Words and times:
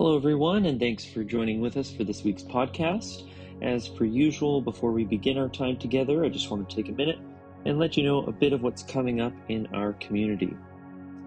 Hello, 0.00 0.16
everyone, 0.16 0.64
and 0.64 0.80
thanks 0.80 1.04
for 1.04 1.22
joining 1.22 1.60
with 1.60 1.76
us 1.76 1.92
for 1.92 2.04
this 2.04 2.24
week's 2.24 2.42
podcast. 2.42 3.28
As 3.60 3.86
per 3.86 4.06
usual, 4.06 4.62
before 4.62 4.92
we 4.92 5.04
begin 5.04 5.36
our 5.36 5.50
time 5.50 5.76
together, 5.76 6.24
I 6.24 6.30
just 6.30 6.50
want 6.50 6.66
to 6.66 6.74
take 6.74 6.88
a 6.88 6.92
minute 6.92 7.18
and 7.66 7.78
let 7.78 7.98
you 7.98 8.04
know 8.04 8.24
a 8.24 8.32
bit 8.32 8.54
of 8.54 8.62
what's 8.62 8.82
coming 8.82 9.20
up 9.20 9.34
in 9.50 9.66
our 9.74 9.92
community. 9.92 10.56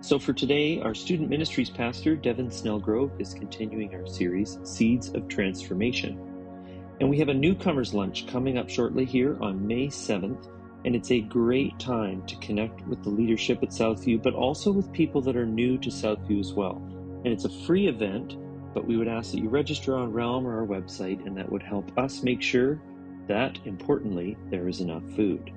So, 0.02 0.18
for 0.18 0.34
today, 0.34 0.82
our 0.82 0.96
student 0.96 1.30
ministries 1.30 1.70
pastor, 1.70 2.16
Devin 2.16 2.48
Snellgrove, 2.48 3.22
is 3.22 3.36
continuing 3.36 3.94
our 3.94 4.08
series, 4.08 4.58
Seeds 4.64 5.10
of 5.10 5.28
Transformation. 5.28 6.18
And 7.00 7.12
we 7.12 7.20
have 7.20 7.30
a 7.30 7.34
newcomers 7.36 7.94
lunch 7.94 8.26
coming 8.26 8.58
up 8.58 8.72
shortly 8.72 9.06
here 9.06 9.38
on 9.40 9.68
May 9.68 9.86
7th, 9.86 10.50
and 10.84 10.96
it's 10.96 11.12
a 11.12 11.22
great 11.22 11.78
time 11.78 12.26
to 12.26 12.36
connect 12.38 12.88
with 12.88 13.04
the 13.04 13.12
leadership 13.12 13.62
at 13.62 13.70
Southview, 13.70 14.24
but 14.24 14.34
also 14.34 14.72
with 14.72 14.92
people 14.92 15.22
that 15.22 15.38
are 15.38 15.46
new 15.46 15.78
to 15.78 15.92
Southview 15.92 16.40
as 16.40 16.54
well. 16.54 16.82
And 17.24 17.28
it's 17.28 17.46
a 17.46 17.66
free 17.68 17.88
event 17.88 18.36
but 18.74 18.86
we 18.86 18.98
would 18.98 19.08
ask 19.08 19.32
that 19.32 19.40
you 19.40 19.50
register 19.50 19.96
on 19.96 20.14
Realm 20.14 20.46
or 20.46 20.60
our 20.60 20.66
website, 20.66 21.26
and 21.26 21.38
that 21.38 21.52
would 21.52 21.64
help 21.64 21.98
us 21.98 22.24
make 22.24 22.42
sure 22.42 22.82
that, 23.28 23.60
importantly, 23.66 24.38
there 24.50 24.68
is 24.68 24.82
enough 24.82 25.04
food. 25.16 25.52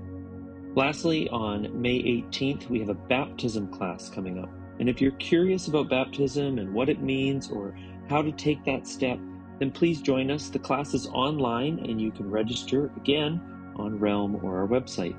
Lastly, 0.74 1.28
on 1.30 1.80
May 1.80 2.02
18th, 2.02 2.68
we 2.68 2.78
have 2.80 2.90
a 2.90 2.94
baptism 2.94 3.68
class 3.68 4.10
coming 4.10 4.38
up. 4.38 4.50
And 4.78 4.88
if 4.88 5.00
you're 5.00 5.12
curious 5.12 5.68
about 5.68 5.88
baptism 5.88 6.58
and 6.58 6.74
what 6.74 6.90
it 6.90 7.00
means 7.00 7.50
or 7.50 7.74
how 8.08 8.20
to 8.20 8.30
take 8.32 8.62
that 8.64 8.86
step, 8.86 9.18
then 9.58 9.70
please 9.70 10.02
join 10.02 10.30
us. 10.30 10.50
The 10.50 10.58
class 10.58 10.92
is 10.92 11.06
online 11.08 11.78
and 11.78 12.00
you 12.00 12.10
can 12.10 12.30
register 12.30 12.90
again 12.96 13.40
on 13.76 13.98
Realm 13.98 14.36
or 14.44 14.58
our 14.58 14.68
website. 14.68 15.16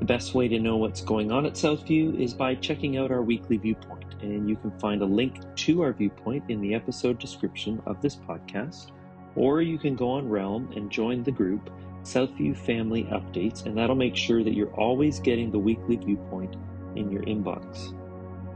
The 0.00 0.06
best 0.06 0.34
way 0.34 0.48
to 0.48 0.58
know 0.58 0.76
what's 0.76 1.02
going 1.02 1.30
on 1.30 1.46
at 1.46 1.52
Southview 1.52 2.18
is 2.18 2.34
by 2.34 2.54
checking 2.56 2.96
out 2.96 3.10
our 3.10 3.22
weekly 3.22 3.58
viewpoint 3.58 4.10
and 4.22 4.48
you 4.48 4.56
can 4.56 4.70
find 4.78 5.02
a 5.02 5.06
link 5.06 5.38
to 5.56 5.82
our 5.82 5.92
viewpoint 5.92 6.44
in 6.48 6.60
the 6.60 6.74
episode 6.74 7.18
description 7.18 7.82
of 7.86 8.00
this 8.00 8.16
podcast. 8.16 8.90
Or 9.36 9.62
you 9.62 9.78
can 9.78 9.96
go 9.96 10.10
on 10.10 10.28
Realm 10.28 10.72
and 10.74 10.90
join 10.90 11.22
the 11.22 11.30
group 11.30 11.70
Southview 12.02 12.56
Family 12.56 13.04
Updates, 13.04 13.66
and 13.66 13.76
that'll 13.76 13.94
make 13.94 14.16
sure 14.16 14.42
that 14.42 14.54
you're 14.54 14.74
always 14.74 15.20
getting 15.20 15.50
the 15.50 15.58
weekly 15.58 15.96
viewpoint 15.96 16.56
in 16.96 17.10
your 17.10 17.22
inbox. 17.22 17.94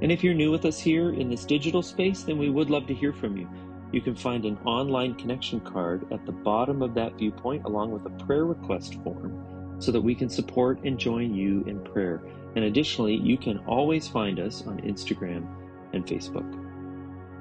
And 0.02 0.10
if 0.10 0.24
you're 0.24 0.34
new 0.34 0.50
with 0.50 0.64
us 0.64 0.80
here 0.80 1.12
in 1.12 1.28
this 1.28 1.44
digital 1.44 1.82
space, 1.82 2.22
then 2.22 2.38
we 2.38 2.50
would 2.50 2.70
love 2.70 2.86
to 2.86 2.94
hear 2.94 3.12
from 3.12 3.36
you. 3.36 3.48
You 3.92 4.00
can 4.00 4.16
find 4.16 4.44
an 4.44 4.58
online 4.64 5.14
connection 5.14 5.60
card 5.60 6.10
at 6.10 6.24
the 6.26 6.32
bottom 6.32 6.82
of 6.82 6.94
that 6.94 7.14
viewpoint, 7.16 7.64
along 7.64 7.92
with 7.92 8.06
a 8.06 8.24
prayer 8.24 8.46
request 8.46 8.94
form, 9.04 9.53
so 9.78 9.92
that 9.92 10.00
we 10.00 10.14
can 10.14 10.28
support 10.28 10.80
and 10.84 10.98
join 10.98 11.34
you 11.34 11.62
in 11.66 11.80
prayer. 11.80 12.22
And 12.56 12.64
additionally, 12.64 13.16
you 13.16 13.36
can 13.36 13.58
always 13.66 14.08
find 14.08 14.38
us 14.38 14.66
on 14.66 14.78
Instagram 14.78 15.46
and 15.92 16.06
Facebook. 16.06 16.60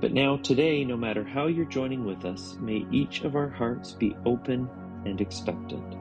But 0.02 0.12
now, 0.12 0.38
today, 0.38 0.84
no 0.84 0.98
matter 0.98 1.24
how 1.24 1.48
you're 1.48 1.66
joining 1.66 2.04
with 2.06 2.26
us, 2.26 2.58
may 2.60 2.86
each 2.92 3.22
of 3.22 3.36
our 3.36 3.50
hearts 3.50 3.94
be 3.94 4.16
open 4.26 4.70
and 5.06 5.22
expectant. 5.22 5.96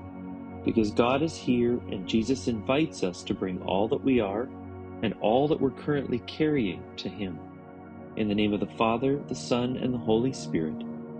Because 0.64 0.90
God 0.90 1.22
is 1.22 1.36
here 1.36 1.80
and 1.90 2.08
Jesus 2.08 2.48
invites 2.48 3.02
us 3.02 3.22
to 3.24 3.34
bring 3.34 3.60
all 3.62 3.88
that 3.88 4.02
we 4.02 4.20
are 4.20 4.48
and 5.02 5.14
all 5.20 5.48
that 5.48 5.60
we're 5.60 5.70
currently 5.70 6.20
carrying 6.20 6.82
to 6.96 7.08
Him. 7.08 7.38
In 8.16 8.28
the 8.28 8.34
name 8.34 8.52
of 8.52 8.60
the 8.60 8.66
Father, 8.76 9.20
the 9.28 9.34
Son, 9.34 9.76
and 9.76 9.92
the 9.92 9.98
Holy 9.98 10.32
Spirit, 10.32 10.76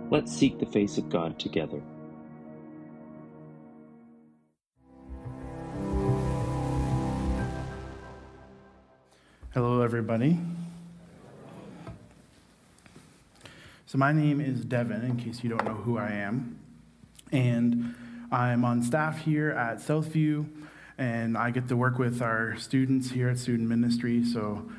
let's 0.09 0.31
seek 0.31 0.59
the 0.59 0.65
face 0.65 0.97
of 0.97 1.09
God 1.09 1.39
together. 1.39 1.81
Hello, 9.53 9.83
everybody. 9.83 10.39
So, 13.85 13.99
my 13.99 14.11
name 14.11 14.41
is 14.41 14.65
Devin, 14.65 15.03
in 15.03 15.15
case 15.15 15.43
you 15.43 15.49
don't 15.51 15.63
know 15.63 15.75
who 15.75 15.95
I 15.95 16.09
am. 16.09 16.57
And 17.31 17.93
I'm 18.31 18.65
on 18.65 18.81
staff 18.81 19.19
here 19.19 19.51
at 19.51 19.77
Southview, 19.77 20.47
and 20.97 21.37
I 21.37 21.51
get 21.51 21.67
to 21.67 21.77
work 21.77 21.99
with 21.99 22.19
our 22.19 22.57
students 22.57 23.11
here 23.11 23.29
at 23.29 23.37
Student 23.37 23.69
Ministry. 23.69 24.25
So, 24.25 24.71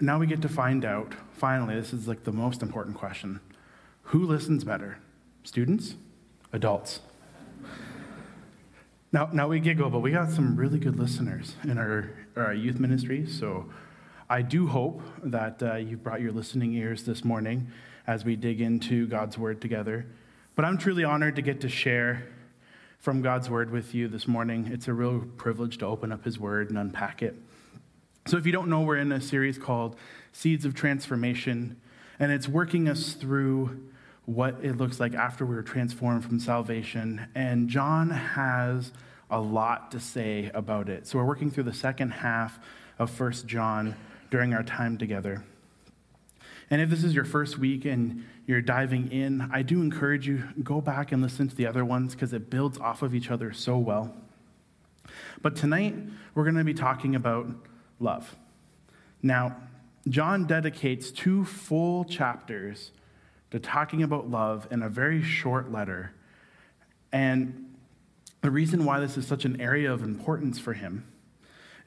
now 0.00 0.20
we 0.20 0.28
get 0.28 0.40
to 0.42 0.48
find 0.48 0.84
out, 0.84 1.12
finally, 1.32 1.74
this 1.74 1.92
is 1.92 2.06
like 2.06 2.22
the 2.22 2.30
most 2.30 2.62
important 2.62 2.96
question 2.96 3.40
who 4.02 4.24
listens 4.24 4.62
better? 4.62 4.98
Students? 5.42 5.96
Adults? 6.52 7.00
Now, 9.10 9.30
now 9.32 9.48
we 9.48 9.58
giggle, 9.58 9.90
but 9.90 9.98
we 9.98 10.12
got 10.12 10.30
some 10.30 10.54
really 10.54 10.78
good 10.78 10.96
listeners 10.96 11.56
in 11.64 11.76
our, 11.76 12.10
our 12.36 12.54
youth 12.54 12.78
ministry. 12.78 13.26
So 13.26 13.66
I 14.28 14.42
do 14.42 14.66
hope 14.66 15.02
that 15.22 15.62
uh, 15.62 15.76
you 15.76 15.96
brought 15.96 16.20
your 16.20 16.32
listening 16.32 16.74
ears 16.74 17.04
this 17.04 17.24
morning 17.24 17.68
as 18.08 18.24
we 18.24 18.34
dig 18.34 18.60
into 18.60 19.06
God's 19.06 19.38
Word 19.38 19.60
together. 19.60 20.04
But 20.56 20.64
I'm 20.64 20.78
truly 20.78 21.04
honored 21.04 21.36
to 21.36 21.42
get 21.42 21.60
to 21.60 21.68
share 21.68 22.26
from 22.98 23.22
God's 23.22 23.48
Word 23.48 23.70
with 23.70 23.94
you 23.94 24.08
this 24.08 24.26
morning. 24.26 24.68
It's 24.72 24.88
a 24.88 24.92
real 24.92 25.20
privilege 25.36 25.78
to 25.78 25.86
open 25.86 26.10
up 26.10 26.24
His 26.24 26.40
Word 26.40 26.70
and 26.70 26.78
unpack 26.78 27.22
it. 27.22 27.36
So, 28.26 28.36
if 28.36 28.46
you 28.46 28.50
don't 28.50 28.68
know, 28.68 28.80
we're 28.80 28.96
in 28.96 29.12
a 29.12 29.20
series 29.20 29.58
called 29.58 29.94
Seeds 30.32 30.64
of 30.64 30.74
Transformation, 30.74 31.80
and 32.18 32.32
it's 32.32 32.48
working 32.48 32.88
us 32.88 33.12
through 33.12 33.80
what 34.24 34.56
it 34.60 34.76
looks 34.76 34.98
like 34.98 35.14
after 35.14 35.46
we 35.46 35.54
were 35.54 35.62
transformed 35.62 36.24
from 36.24 36.40
salvation. 36.40 37.28
And 37.36 37.68
John 37.68 38.10
has 38.10 38.90
a 39.30 39.40
lot 39.40 39.92
to 39.92 40.00
say 40.00 40.50
about 40.52 40.88
it. 40.88 41.06
So, 41.06 41.16
we're 41.18 41.26
working 41.26 41.52
through 41.52 41.64
the 41.64 41.72
second 41.72 42.10
half 42.10 42.58
of 42.98 43.08
First 43.08 43.46
John 43.46 43.94
during 44.30 44.54
our 44.54 44.62
time 44.62 44.98
together. 44.98 45.44
And 46.70 46.80
if 46.80 46.90
this 46.90 47.04
is 47.04 47.14
your 47.14 47.24
first 47.24 47.58
week 47.58 47.84
and 47.84 48.24
you're 48.46 48.60
diving 48.60 49.12
in, 49.12 49.48
I 49.52 49.62
do 49.62 49.80
encourage 49.80 50.26
you 50.26 50.42
go 50.62 50.80
back 50.80 51.12
and 51.12 51.22
listen 51.22 51.48
to 51.48 51.54
the 51.54 51.66
other 51.66 51.84
ones 51.84 52.14
because 52.14 52.32
it 52.32 52.50
builds 52.50 52.78
off 52.78 53.02
of 53.02 53.14
each 53.14 53.30
other 53.30 53.52
so 53.52 53.78
well. 53.78 54.14
But 55.42 55.54
tonight 55.54 55.94
we're 56.34 56.44
going 56.44 56.56
to 56.56 56.64
be 56.64 56.74
talking 56.74 57.14
about 57.14 57.46
love. 58.00 58.36
Now, 59.22 59.56
John 60.08 60.46
dedicates 60.46 61.10
two 61.10 61.44
full 61.44 62.04
chapters 62.04 62.90
to 63.50 63.60
talking 63.60 64.02
about 64.02 64.30
love 64.30 64.66
in 64.70 64.82
a 64.82 64.88
very 64.88 65.22
short 65.22 65.70
letter. 65.70 66.12
And 67.12 67.74
the 68.40 68.50
reason 68.50 68.84
why 68.84 69.00
this 69.00 69.16
is 69.16 69.26
such 69.26 69.44
an 69.44 69.60
area 69.60 69.92
of 69.92 70.02
importance 70.02 70.58
for 70.58 70.72
him 70.72 71.06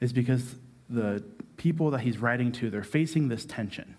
is 0.00 0.12
because 0.12 0.56
the 0.88 1.22
people 1.60 1.90
that 1.90 2.00
he's 2.00 2.16
writing 2.16 2.50
to, 2.52 2.70
they're 2.70 2.82
facing 2.82 3.28
this 3.28 3.44
tension. 3.44 3.94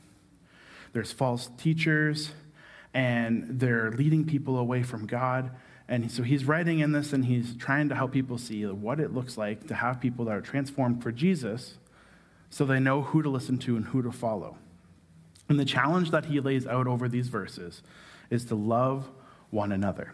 There's 0.94 1.12
false 1.12 1.52
teachers, 1.60 2.32
and 2.92 3.60
they're 3.60 3.92
leading 3.92 4.26
people 4.26 4.58
away 4.58 4.82
from 4.82 5.06
God. 5.06 5.52
And 5.88 6.12
so 6.12 6.24
he's 6.24 6.44
writing 6.46 6.80
in 6.80 6.92
this 6.92 7.14
and 7.14 7.24
he's 7.24 7.56
trying 7.56 7.88
to 7.90 7.96
help 7.96 8.14
people 8.14 8.40
see 8.40 8.66
what 8.66 9.00
it 9.00 9.14
looks 9.14 9.38
like 9.38 9.68
to 9.68 9.76
have 9.76 10.02
people 10.02 10.26
that 10.26 10.32
are 10.32 10.42
transformed 10.42 11.04
for 11.04 11.12
Jesus 11.12 11.76
so 12.50 12.66
they 12.66 12.80
know 12.80 13.04
who 13.04 13.22
to 13.22 13.30
listen 13.30 13.60
to 13.60 13.76
and 13.76 13.86
who 13.86 14.02
to 14.02 14.12
follow. 14.12 14.58
And 15.48 15.60
the 15.60 15.66
challenge 15.66 16.10
that 16.10 16.26
he 16.26 16.40
lays 16.40 16.66
out 16.66 16.88
over 16.88 17.08
these 17.08 17.28
verses 17.28 17.84
is 18.32 18.44
to 18.46 18.56
love 18.56 19.08
one 19.52 19.72
another. 19.72 20.14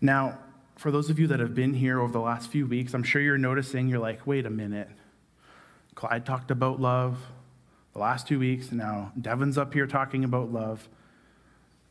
Now, 0.00 0.38
for 0.76 0.92
those 0.92 1.10
of 1.10 1.18
you 1.18 1.26
that 1.26 1.40
have 1.40 1.54
been 1.54 1.74
here 1.74 1.98
over 1.98 2.12
the 2.12 2.20
last 2.20 2.48
few 2.48 2.64
weeks, 2.64 2.94
I'm 2.94 3.02
sure 3.02 3.20
you're 3.20 3.38
noticing, 3.38 3.88
you're 3.88 3.98
like, 3.98 4.24
wait 4.24 4.46
a 4.46 4.50
minute. 4.50 4.88
Clyde 6.04 6.26
talked 6.26 6.50
about 6.50 6.82
love 6.82 7.18
the 7.94 7.98
last 7.98 8.28
two 8.28 8.38
weeks. 8.38 8.70
Now, 8.70 9.10
Devin's 9.18 9.56
up 9.56 9.72
here 9.72 9.86
talking 9.86 10.22
about 10.22 10.52
love. 10.52 10.86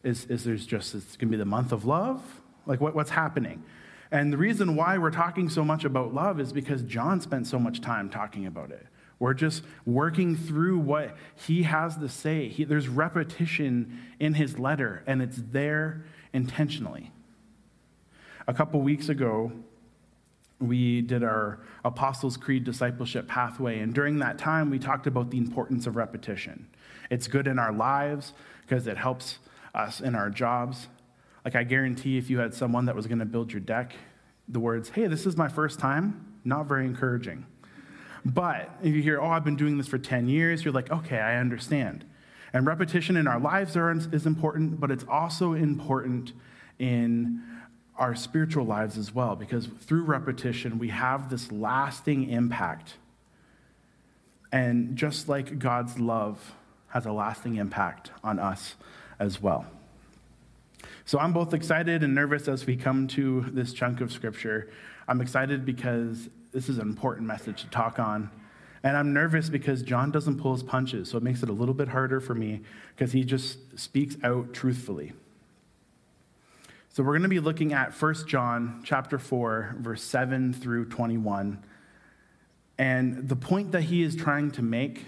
Is, 0.03 0.25
is 0.25 0.43
there's 0.43 0.67
just, 0.67 0.93
it's 0.93 1.17
going 1.17 1.29
to 1.29 1.31
be 1.31 1.37
the 1.37 1.45
month 1.45 1.71
of 1.71 1.85
love? 1.85 2.21
Like, 2.67 2.79
what, 2.79 2.93
what's 2.93 3.09
happening? 3.09 3.63
And 4.11 4.31
the 4.31 4.37
reason 4.37 4.75
why 4.75 4.99
we're 4.99 5.09
talking 5.09 5.49
so 5.49 5.65
much 5.65 5.83
about 5.83 6.13
love 6.13 6.39
is 6.39 6.53
because 6.53 6.83
John 6.83 7.21
spent 7.21 7.47
so 7.47 7.57
much 7.57 7.81
time 7.81 8.07
talking 8.07 8.45
about 8.45 8.69
it. 8.69 8.85
We're 9.17 9.33
just 9.33 9.63
working 9.83 10.35
through 10.35 10.77
what 10.77 11.17
he 11.33 11.63
has 11.63 11.97
to 11.97 12.07
say. 12.07 12.49
He, 12.49 12.65
there's 12.65 12.87
repetition 12.87 13.99
in 14.19 14.35
his 14.35 14.59
letter, 14.59 15.01
and 15.07 15.23
it's 15.23 15.41
there 15.51 16.05
intentionally. 16.33 17.11
A 18.47 18.53
couple 18.53 18.79
weeks 18.81 19.09
ago, 19.09 19.53
we 20.63 21.01
did 21.01 21.23
our 21.23 21.59
Apostles' 21.83 22.37
Creed 22.37 22.63
discipleship 22.63 23.27
pathway. 23.27 23.79
And 23.79 23.93
during 23.93 24.19
that 24.19 24.37
time, 24.37 24.69
we 24.69 24.79
talked 24.79 25.07
about 25.07 25.29
the 25.29 25.37
importance 25.37 25.85
of 25.87 25.95
repetition. 25.95 26.67
It's 27.09 27.27
good 27.27 27.47
in 27.47 27.59
our 27.59 27.73
lives 27.73 28.33
because 28.61 28.87
it 28.87 28.97
helps 28.97 29.39
us 29.75 29.99
in 29.99 30.15
our 30.15 30.29
jobs. 30.29 30.87
Like, 31.43 31.55
I 31.55 31.63
guarantee 31.63 32.17
if 32.17 32.29
you 32.29 32.39
had 32.39 32.53
someone 32.53 32.85
that 32.85 32.95
was 32.95 33.07
going 33.07 33.19
to 33.19 33.25
build 33.25 33.51
your 33.51 33.59
deck, 33.59 33.93
the 34.47 34.59
words, 34.59 34.89
hey, 34.89 35.07
this 35.07 35.25
is 35.25 35.35
my 35.35 35.47
first 35.47 35.79
time, 35.79 36.33
not 36.43 36.65
very 36.65 36.85
encouraging. 36.85 37.45
But 38.25 38.69
if 38.81 38.93
you 38.93 39.01
hear, 39.01 39.21
oh, 39.21 39.27
I've 39.27 39.43
been 39.43 39.57
doing 39.57 39.77
this 39.77 39.87
for 39.87 39.97
10 39.97 40.27
years, 40.29 40.63
you're 40.63 40.73
like, 40.73 40.91
okay, 40.91 41.19
I 41.19 41.37
understand. 41.37 42.05
And 42.53 42.65
repetition 42.65 43.17
in 43.17 43.27
our 43.27 43.39
lives 43.39 43.75
is 43.75 44.25
important, 44.25 44.79
but 44.79 44.91
it's 44.91 45.03
also 45.09 45.53
important 45.53 46.33
in 46.79 47.41
our 47.97 48.15
spiritual 48.15 48.65
lives 48.65 48.97
as 48.97 49.13
well, 49.13 49.35
because 49.35 49.67
through 49.67 50.03
repetition, 50.03 50.79
we 50.79 50.89
have 50.89 51.29
this 51.29 51.51
lasting 51.51 52.29
impact. 52.29 52.95
And 54.51 54.95
just 54.95 55.29
like 55.29 55.59
God's 55.59 55.99
love 55.99 56.53
has 56.89 57.05
a 57.05 57.11
lasting 57.11 57.55
impact 57.55 58.11
on 58.23 58.39
us 58.39 58.75
as 59.19 59.41
well. 59.41 59.65
So 61.05 61.19
I'm 61.19 61.33
both 61.33 61.53
excited 61.53 62.03
and 62.03 62.15
nervous 62.15 62.47
as 62.47 62.65
we 62.65 62.75
come 62.75 63.07
to 63.09 63.41
this 63.51 63.73
chunk 63.73 63.99
of 64.01 64.11
scripture. 64.11 64.69
I'm 65.07 65.21
excited 65.21 65.65
because 65.65 66.29
this 66.51 66.69
is 66.69 66.77
an 66.77 66.87
important 66.87 67.27
message 67.27 67.61
to 67.63 67.69
talk 67.69 67.99
on. 67.99 68.29
And 68.83 68.97
I'm 68.97 69.13
nervous 69.13 69.49
because 69.49 69.81
John 69.81 70.11
doesn't 70.11 70.39
pull 70.39 70.53
his 70.53 70.63
punches, 70.63 71.09
so 71.09 71.17
it 71.17 71.23
makes 71.23 71.41
it 71.41 71.49
a 71.49 71.53
little 71.53 71.73
bit 71.73 71.87
harder 71.87 72.19
for 72.19 72.35
me 72.35 72.61
because 72.95 73.11
he 73.13 73.23
just 73.23 73.79
speaks 73.79 74.17
out 74.23 74.53
truthfully. 74.53 75.13
So 76.93 77.01
we're 77.01 77.13
going 77.13 77.23
to 77.23 77.27
be 77.27 77.39
looking 77.39 77.73
at 77.73 77.99
1 77.99 78.27
John 78.27 78.83
chapter 78.85 79.17
4 79.17 79.77
verse 79.79 80.03
7 80.03 80.53
through 80.53 80.89
21. 80.89 81.65
And 82.77 83.27
the 83.27 83.35
point 83.35 83.71
that 83.71 83.81
he 83.81 84.03
is 84.03 84.15
trying 84.15 84.51
to 84.51 84.61
make 84.61 85.07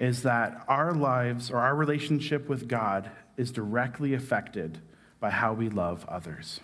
is 0.00 0.24
that 0.24 0.64
our 0.66 0.92
lives 0.92 1.52
or 1.52 1.58
our 1.58 1.76
relationship 1.76 2.48
with 2.48 2.66
God 2.66 3.12
is 3.36 3.52
directly 3.52 4.12
affected 4.12 4.78
by 5.20 5.30
how 5.30 5.52
we 5.52 5.68
love 5.68 6.04
others. 6.08 6.58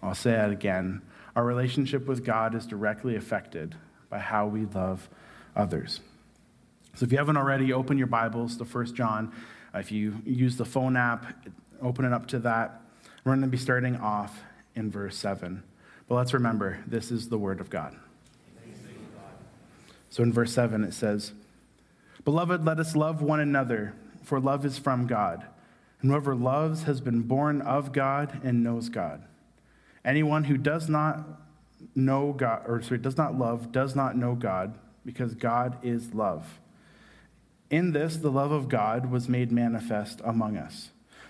I'll 0.00 0.14
say 0.14 0.30
that 0.30 0.50
again. 0.50 1.02
Our 1.34 1.44
relationship 1.44 2.06
with 2.06 2.24
God 2.24 2.54
is 2.54 2.66
directly 2.66 3.16
affected 3.16 3.74
by 4.08 4.20
how 4.20 4.46
we 4.46 4.66
love 4.66 5.08
others. 5.56 5.98
So 6.94 7.04
if 7.04 7.10
you 7.10 7.18
haven't 7.18 7.36
already, 7.36 7.72
open 7.72 7.98
your 7.98 8.06
Bibles 8.06 8.56
to 8.58 8.64
1 8.64 8.94
John. 8.94 9.32
If 9.74 9.90
you 9.90 10.22
use 10.24 10.56
the 10.56 10.64
phone 10.64 10.96
app, 10.96 11.26
open 11.84 12.04
it 12.04 12.12
up 12.12 12.26
to 12.28 12.38
that. 12.40 12.80
We're 13.24 13.32
going 13.32 13.42
to 13.42 13.46
be 13.46 13.56
starting 13.56 13.96
off 13.96 14.42
in 14.74 14.90
verse 14.90 15.16
7. 15.16 15.62
But 16.08 16.14
let's 16.16 16.34
remember, 16.34 16.82
this 16.86 17.10
is 17.10 17.28
the 17.28 17.38
Word 17.38 17.60
of 17.60 17.70
God. 17.70 17.96
So 20.10 20.22
in 20.22 20.32
verse 20.32 20.52
7, 20.52 20.84
it 20.84 20.94
says, 20.94 21.32
Beloved, 22.24 22.64
let 22.64 22.78
us 22.78 22.94
love 22.94 23.20
one 23.20 23.40
another, 23.40 23.94
for 24.22 24.38
love 24.38 24.64
is 24.64 24.78
from 24.78 25.06
God. 25.06 25.44
And 26.00 26.10
whoever 26.10 26.34
loves 26.34 26.84
has 26.84 27.00
been 27.00 27.22
born 27.22 27.60
of 27.62 27.92
God 27.92 28.40
and 28.44 28.62
knows 28.62 28.88
God. 28.88 29.24
Anyone 30.04 30.44
who 30.44 30.56
does 30.56 30.88
not 30.88 31.26
know 31.94 32.32
God, 32.32 32.62
or 32.66 32.80
sorry, 32.82 32.98
does 32.98 33.16
not 33.16 33.38
love, 33.38 33.72
does 33.72 33.96
not 33.96 34.16
know 34.16 34.34
God, 34.34 34.74
because 35.04 35.34
God 35.34 35.78
is 35.82 36.14
love. 36.14 36.60
In 37.70 37.92
this, 37.92 38.16
the 38.16 38.30
love 38.30 38.52
of 38.52 38.68
God 38.68 39.10
was 39.10 39.28
made 39.28 39.50
manifest 39.50 40.20
among 40.24 40.56
us, 40.56 40.90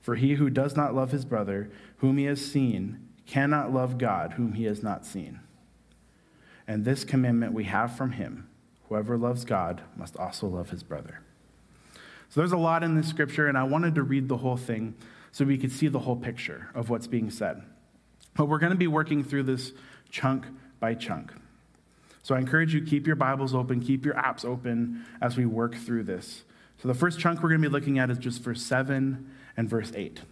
For 0.00 0.14
he 0.14 0.34
who 0.34 0.50
does 0.50 0.76
not 0.76 0.94
love 0.94 1.10
his 1.10 1.24
brother, 1.24 1.70
whom 1.98 2.18
he 2.18 2.24
has 2.24 2.44
seen, 2.44 3.08
cannot 3.26 3.72
love 3.72 3.98
God, 3.98 4.32
whom 4.32 4.54
he 4.54 4.64
has 4.64 4.82
not 4.82 5.04
seen. 5.04 5.40
And 6.66 6.84
this 6.84 7.04
commandment 7.04 7.52
we 7.52 7.64
have 7.64 7.96
from 7.96 8.12
him 8.12 8.48
whoever 8.88 9.16
loves 9.16 9.44
God 9.44 9.82
must 9.96 10.16
also 10.16 10.48
love 10.48 10.70
his 10.70 10.82
brother. 10.82 11.20
So 12.28 12.40
there's 12.40 12.52
a 12.52 12.56
lot 12.56 12.82
in 12.82 12.96
this 12.96 13.08
scripture, 13.08 13.46
and 13.46 13.56
I 13.56 13.62
wanted 13.62 13.94
to 13.94 14.02
read 14.02 14.28
the 14.28 14.38
whole 14.38 14.56
thing 14.56 14.94
so 15.30 15.44
we 15.44 15.58
could 15.58 15.70
see 15.70 15.86
the 15.86 16.00
whole 16.00 16.16
picture 16.16 16.68
of 16.74 16.90
what's 16.90 17.06
being 17.06 17.30
said. 17.30 17.62
But 18.36 18.46
we're 18.46 18.58
going 18.58 18.72
to 18.72 18.78
be 18.78 18.88
working 18.88 19.22
through 19.22 19.44
this 19.44 19.72
chunk 20.10 20.46
by 20.80 20.94
chunk. 20.94 21.32
So 22.22 22.34
I 22.34 22.38
encourage 22.38 22.74
you 22.74 22.82
keep 22.82 23.06
your 23.06 23.16
Bibles 23.16 23.54
open, 23.54 23.80
keep 23.80 24.04
your 24.04 24.14
apps 24.14 24.44
open 24.44 25.04
as 25.20 25.36
we 25.36 25.46
work 25.46 25.76
through 25.76 26.04
this. 26.04 26.42
So 26.82 26.88
the 26.88 26.94
first 26.94 27.18
chunk 27.18 27.42
we're 27.42 27.48
going 27.48 27.62
to 27.62 27.68
be 27.68 27.72
looking 27.72 27.98
at 27.98 28.10
is 28.10 28.18
just 28.18 28.42
verse 28.42 28.62
7 28.62 29.30
and 29.60 29.68
verse 29.68 29.92
8. 29.94 30.22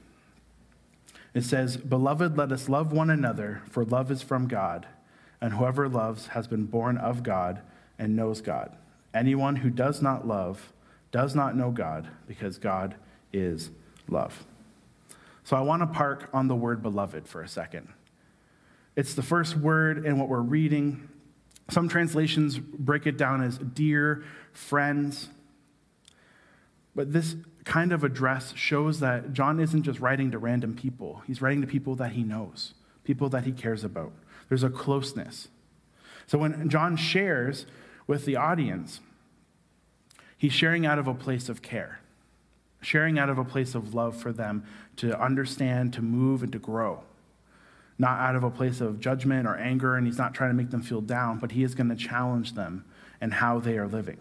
It 1.35 1.45
says, 1.45 1.77
Beloved, 1.77 2.39
let 2.39 2.51
us 2.51 2.67
love 2.67 2.93
one 2.93 3.11
another, 3.11 3.61
for 3.69 3.85
love 3.85 4.11
is 4.11 4.23
from 4.23 4.49
God, 4.49 4.87
and 5.39 5.53
whoever 5.53 5.87
loves 5.87 6.29
has 6.29 6.49
been 6.49 6.65
born 6.65 6.97
of 6.97 7.23
God 7.23 7.61
and 7.99 8.17
knows 8.17 8.41
God. 8.41 8.75
Anyone 9.13 9.57
who 9.57 9.69
does 9.69 10.01
not 10.01 10.27
love 10.27 10.73
does 11.13 11.35
not 11.35 11.55
know 11.55 11.71
God 11.71 12.09
because 12.27 12.57
God 12.57 12.95
is 13.31 13.71
love. 14.09 14.47
So 15.45 15.59
I 15.59 15.61
want 15.61 15.83
to 15.83 15.87
park 15.87 16.31
on 16.33 16.49
the 16.49 16.57
word 16.57 16.83
beloved 16.83 17.29
for 17.29 17.43
a 17.43 17.49
second. 17.49 17.87
It's 18.97 19.13
the 19.13 19.23
first 19.23 19.59
word 19.59 20.07
in 20.07 20.19
what 20.19 20.31
we're 20.31 20.41
reading. 20.41 21.07
Some 21.69 21.91
translations 21.91 22.59
break 22.59 23.07
it 23.07 23.19
down 23.19 23.43
as 23.43 23.59
dear 23.59 24.25
friends. 24.55 25.29
But 26.95 27.13
this 27.13 27.37
kind 27.69 27.93
of 27.93 28.03
address 28.03 28.53
shows 28.57 29.01
that 29.01 29.33
John 29.33 29.61
isn't 29.61 29.83
just 29.83 30.01
writing 30.01 30.31
to 30.33 30.39
random 30.39 30.75
people, 30.75 31.23
he's 31.27 31.41
writing 31.41 31.61
to 31.61 31.67
people 31.67 31.95
that 31.97 32.13
he 32.13 32.25
knows, 32.25 32.75
people 33.05 33.29
that 33.29 33.45
he 33.45 33.53
cares 33.53 33.85
about. 33.85 34.13
There's 34.49 34.65
a 34.65 34.71
closeness. 34.71 35.49
So 36.27 36.39
when 36.39 36.69
John 36.69 36.97
shares 36.97 37.67
with 38.07 38.25
the 38.25 38.37
audience, 38.37 39.01
He's 40.39 40.53
sharing 40.53 40.87
out 40.87 41.01
of 41.01 41.09
a 41.09 41.15
place 41.15 41.49
of 41.49 41.63
care, 41.63 41.99
sharing 42.81 43.19
out 43.19 43.29
of 43.29 43.39
a 43.39 43.45
place 43.45 43.75
of 43.75 43.93
love 43.93 44.17
for 44.17 44.33
them 44.33 44.65
to 44.97 45.21
understand, 45.21 45.93
to 45.95 46.03
move, 46.03 46.45
and 46.45 46.53
to 46.53 46.61
grow. 46.61 47.03
Not 47.99 48.21
out 48.21 48.37
of 48.37 48.45
a 48.45 48.51
place 48.51 48.81
of 48.81 49.01
judgment 49.01 49.49
or 49.49 49.57
anger, 49.57 49.97
and 49.97 50.07
he's 50.07 50.17
not 50.17 50.33
trying 50.33 50.51
to 50.51 50.55
make 50.55 50.71
them 50.71 50.83
feel 50.83 51.01
down, 51.01 51.41
but 51.41 51.51
he 51.51 51.65
is 51.65 51.75
going 51.75 51.89
to 51.89 51.97
challenge 51.97 52.55
them 52.55 52.85
and 53.21 53.35
how 53.35 53.59
they 53.59 53.77
are 53.77 53.89
living. 53.89 54.19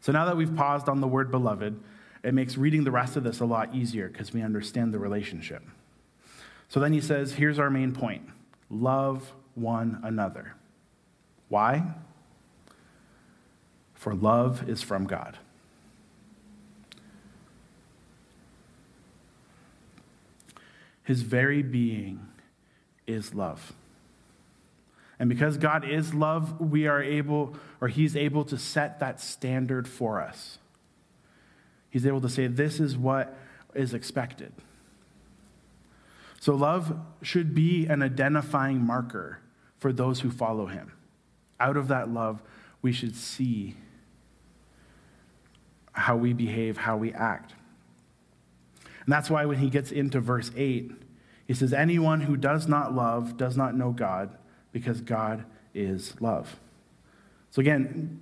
So 0.00 0.12
now 0.12 0.24
that 0.26 0.36
we've 0.36 0.54
paused 0.54 0.88
on 0.88 1.00
the 1.00 1.08
word 1.08 1.32
beloved, 1.32 1.80
it 2.22 2.34
makes 2.34 2.56
reading 2.56 2.84
the 2.84 2.90
rest 2.90 3.16
of 3.16 3.24
this 3.24 3.40
a 3.40 3.44
lot 3.44 3.74
easier 3.74 4.08
because 4.08 4.32
we 4.32 4.42
understand 4.42 4.92
the 4.92 4.98
relationship. 4.98 5.62
So 6.68 6.80
then 6.80 6.92
he 6.92 7.00
says, 7.00 7.34
here's 7.34 7.58
our 7.58 7.70
main 7.70 7.92
point 7.92 8.28
love 8.70 9.32
one 9.54 10.00
another. 10.02 10.54
Why? 11.48 11.94
for 13.96 14.14
love 14.14 14.68
is 14.68 14.82
from 14.82 15.04
God. 15.04 15.36
His 21.02 21.22
very 21.22 21.60
being 21.62 22.20
is 23.06 23.34
love. 23.34 23.72
And 25.18 25.28
because 25.28 25.56
God 25.56 25.88
is 25.88 26.14
love, 26.14 26.60
we 26.60 26.86
are 26.86 27.02
able, 27.02 27.56
or 27.80 27.88
He's 27.88 28.14
able 28.14 28.44
to 28.44 28.56
set 28.56 29.00
that 29.00 29.20
standard 29.20 29.88
for 29.88 30.20
us. 30.20 30.58
He's 31.90 32.06
able 32.06 32.20
to 32.20 32.28
say, 32.28 32.46
this 32.46 32.80
is 32.80 32.96
what 32.96 33.36
is 33.74 33.94
expected. 33.94 34.52
So, 36.40 36.54
love 36.54 36.98
should 37.22 37.54
be 37.54 37.86
an 37.86 38.02
identifying 38.02 38.84
marker 38.84 39.40
for 39.78 39.92
those 39.92 40.20
who 40.20 40.30
follow 40.30 40.66
Him. 40.66 40.92
Out 41.58 41.76
of 41.76 41.88
that 41.88 42.10
love, 42.10 42.42
we 42.82 42.92
should 42.92 43.16
see 43.16 43.74
how 45.92 46.16
we 46.16 46.32
behave, 46.32 46.76
how 46.76 46.96
we 46.96 47.12
act. 47.12 47.54
And 49.06 49.12
that's 49.12 49.30
why 49.30 49.44
when 49.46 49.58
he 49.58 49.70
gets 49.70 49.92
into 49.92 50.20
verse 50.20 50.50
8, 50.54 50.92
he 51.46 51.54
says, 51.54 51.72
Anyone 51.72 52.20
who 52.20 52.36
does 52.36 52.66
not 52.66 52.94
love 52.94 53.36
does 53.36 53.56
not 53.56 53.74
know 53.74 53.92
God, 53.92 54.36
because 54.72 55.00
God 55.00 55.44
is 55.74 56.20
love. 56.20 56.60
So 57.50 57.60
again, 57.60 58.20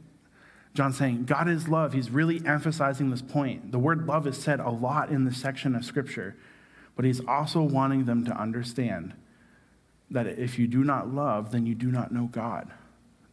John's 0.74 0.98
saying 0.98 1.24
God 1.24 1.48
is 1.48 1.68
love. 1.68 1.92
He's 1.92 2.10
really 2.10 2.42
emphasizing 2.44 3.10
this 3.10 3.22
point. 3.22 3.70
The 3.70 3.78
word 3.78 4.06
love 4.06 4.26
is 4.26 4.36
said 4.36 4.60
a 4.60 4.70
lot 4.70 5.10
in 5.10 5.24
this 5.24 5.36
section 5.36 5.74
of 5.76 5.84
Scripture, 5.84 6.36
but 6.96 7.04
he's 7.04 7.24
also 7.26 7.62
wanting 7.62 8.04
them 8.04 8.24
to 8.24 8.32
understand 8.32 9.14
that 10.10 10.26
if 10.26 10.58
you 10.58 10.66
do 10.66 10.84
not 10.84 11.12
love, 11.12 11.52
then 11.52 11.64
you 11.64 11.74
do 11.74 11.90
not 11.90 12.12
know 12.12 12.28
God. 12.30 12.70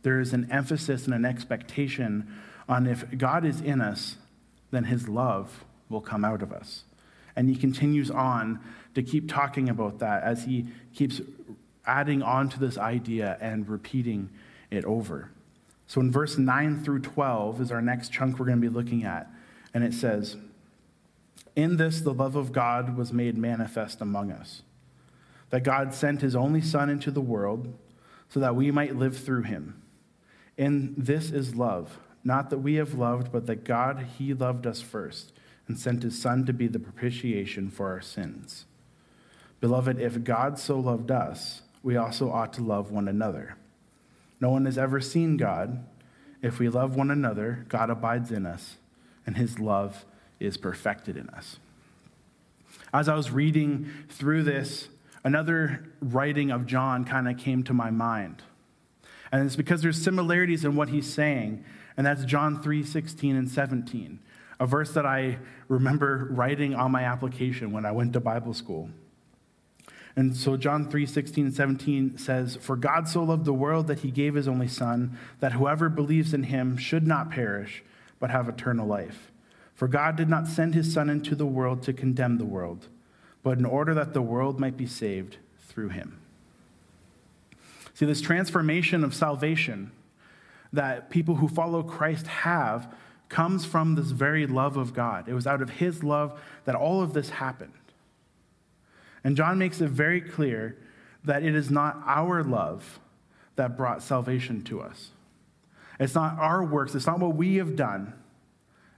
There 0.03 0.19
is 0.19 0.33
an 0.33 0.49
emphasis 0.51 1.05
and 1.05 1.13
an 1.13 1.25
expectation 1.25 2.27
on 2.69 2.87
if 2.87 3.17
God 3.17 3.43
is 3.43 3.59
in 3.59 3.81
us, 3.81 4.17
then 4.69 4.85
his 4.85 5.07
love 5.07 5.65
will 5.89 6.01
come 6.01 6.23
out 6.23 6.41
of 6.41 6.51
us. 6.51 6.83
And 7.35 7.49
he 7.49 7.55
continues 7.55 8.11
on 8.11 8.59
to 8.95 9.03
keep 9.03 9.29
talking 9.29 9.69
about 9.69 9.99
that 9.99 10.23
as 10.23 10.45
he 10.45 10.67
keeps 10.93 11.21
adding 11.85 12.21
on 12.21 12.49
to 12.49 12.59
this 12.59 12.77
idea 12.77 13.37
and 13.41 13.67
repeating 13.67 14.29
it 14.69 14.85
over. 14.85 15.31
So 15.91 15.99
in 15.99 16.09
verse 16.09 16.37
9 16.37 16.85
through 16.85 17.01
12 17.01 17.59
is 17.59 17.69
our 17.69 17.81
next 17.81 18.13
chunk 18.13 18.39
we're 18.39 18.45
going 18.45 18.61
to 18.61 18.69
be 18.69 18.73
looking 18.73 19.03
at. 19.03 19.29
And 19.73 19.83
it 19.83 19.93
says, 19.93 20.37
In 21.53 21.75
this 21.75 21.99
the 21.99 22.13
love 22.13 22.37
of 22.37 22.53
God 22.53 22.95
was 22.95 23.11
made 23.11 23.37
manifest 23.37 23.99
among 23.99 24.31
us, 24.31 24.61
that 25.49 25.65
God 25.65 25.93
sent 25.93 26.21
his 26.21 26.33
only 26.33 26.61
Son 26.61 26.89
into 26.89 27.11
the 27.11 27.19
world 27.19 27.77
so 28.29 28.39
that 28.39 28.55
we 28.55 28.71
might 28.71 28.95
live 28.95 29.17
through 29.17 29.41
him. 29.41 29.81
And 30.57 30.95
this 30.95 31.29
is 31.29 31.55
love, 31.55 31.99
not 32.23 32.51
that 32.51 32.59
we 32.59 32.75
have 32.75 32.93
loved, 32.93 33.29
but 33.29 33.45
that 33.47 33.65
God, 33.65 34.07
he 34.17 34.33
loved 34.33 34.65
us 34.65 34.79
first 34.79 35.33
and 35.67 35.77
sent 35.77 36.03
his 36.03 36.17
Son 36.17 36.45
to 36.45 36.53
be 36.53 36.67
the 36.67 36.79
propitiation 36.79 37.69
for 37.69 37.89
our 37.89 37.99
sins. 37.99 38.63
Beloved, 39.59 39.99
if 39.99 40.23
God 40.23 40.57
so 40.57 40.79
loved 40.79 41.11
us, 41.11 41.63
we 41.83 41.97
also 41.97 42.31
ought 42.31 42.53
to 42.53 42.63
love 42.63 42.91
one 42.91 43.09
another. 43.09 43.57
No 44.41 44.49
one 44.49 44.65
has 44.65 44.77
ever 44.77 44.99
seen 44.99 45.37
God. 45.37 45.85
If 46.41 46.57
we 46.57 46.67
love 46.67 46.95
one 46.95 47.11
another, 47.11 47.65
God 47.69 47.91
abides 47.91 48.31
in 48.31 48.47
us, 48.47 48.77
and 49.25 49.37
his 49.37 49.59
love 49.59 50.05
is 50.39 50.57
perfected 50.57 51.15
in 51.15 51.29
us. 51.29 51.59
As 52.91 53.07
I 53.07 53.15
was 53.15 53.29
reading 53.29 53.89
through 54.09 54.43
this, 54.43 54.89
another 55.23 55.85
writing 56.01 56.49
of 56.49 56.65
John 56.65 57.05
kind 57.05 57.29
of 57.29 57.37
came 57.37 57.63
to 57.63 57.73
my 57.73 57.91
mind. 57.91 58.41
And 59.31 59.45
it's 59.45 59.55
because 59.55 59.83
there's 59.83 60.01
similarities 60.01 60.65
in 60.65 60.75
what 60.75 60.89
he's 60.89 61.11
saying, 61.11 61.63
and 61.95 62.07
that's 62.07 62.25
John 62.25 62.61
3 62.61 62.83
16 62.83 63.35
and 63.35 63.49
17, 63.49 64.19
a 64.59 64.65
verse 64.65 64.93
that 64.93 65.05
I 65.05 65.37
remember 65.67 66.27
writing 66.31 66.73
on 66.73 66.91
my 66.91 67.03
application 67.03 67.71
when 67.71 67.85
I 67.85 67.91
went 67.91 68.13
to 68.13 68.19
Bible 68.19 68.55
school. 68.55 68.89
And 70.15 70.35
so 70.35 70.57
John 70.57 70.89
3 70.89 71.05
16 71.05 71.45
and 71.45 71.53
17 71.53 72.17
says, 72.17 72.57
For 72.57 72.75
God 72.75 73.07
so 73.07 73.23
loved 73.23 73.45
the 73.45 73.53
world 73.53 73.87
that 73.87 73.99
he 73.99 74.11
gave 74.11 74.35
his 74.35 74.47
only 74.47 74.67
Son, 74.67 75.17
that 75.39 75.53
whoever 75.53 75.89
believes 75.89 76.33
in 76.33 76.43
him 76.43 76.77
should 76.77 77.07
not 77.07 77.31
perish, 77.31 77.83
but 78.19 78.29
have 78.29 78.49
eternal 78.49 78.87
life. 78.87 79.31
For 79.73 79.87
God 79.87 80.15
did 80.15 80.29
not 80.29 80.47
send 80.47 80.75
his 80.75 80.93
Son 80.93 81.09
into 81.09 81.33
the 81.35 81.45
world 81.45 81.81
to 81.83 81.93
condemn 81.93 82.37
the 82.37 82.45
world, 82.45 82.87
but 83.41 83.57
in 83.57 83.65
order 83.65 83.93
that 83.93 84.13
the 84.13 84.21
world 84.21 84.59
might 84.59 84.77
be 84.77 84.85
saved 84.85 85.37
through 85.59 85.89
him. 85.89 86.19
See, 87.93 88.05
this 88.05 88.21
transformation 88.21 89.03
of 89.03 89.15
salvation 89.15 89.91
that 90.73 91.09
people 91.09 91.35
who 91.35 91.47
follow 91.47 91.83
Christ 91.83 92.27
have 92.27 92.93
comes 93.29 93.65
from 93.65 93.95
this 93.95 94.11
very 94.11 94.45
love 94.45 94.77
of 94.77 94.93
God. 94.93 95.27
It 95.27 95.33
was 95.33 95.47
out 95.47 95.61
of 95.61 95.69
his 95.69 96.03
love 96.03 96.39
that 96.65 96.75
all 96.75 97.01
of 97.01 97.13
this 97.13 97.29
happened. 97.29 97.73
And 99.23 99.37
John 99.37 99.57
makes 99.57 99.81
it 99.81 99.89
very 99.89 100.21
clear 100.21 100.77
that 101.23 101.43
it 101.43 101.55
is 101.55 101.69
not 101.69 102.01
our 102.05 102.43
love 102.43 102.99
that 103.55 103.77
brought 103.77 104.01
salvation 104.01 104.63
to 104.63 104.81
us. 104.81 105.11
It's 105.99 106.15
not 106.15 106.39
our 106.39 106.63
works, 106.63 106.95
it's 106.95 107.05
not 107.05 107.19
what 107.19 107.35
we 107.35 107.57
have 107.57 107.75
done, 107.75 108.13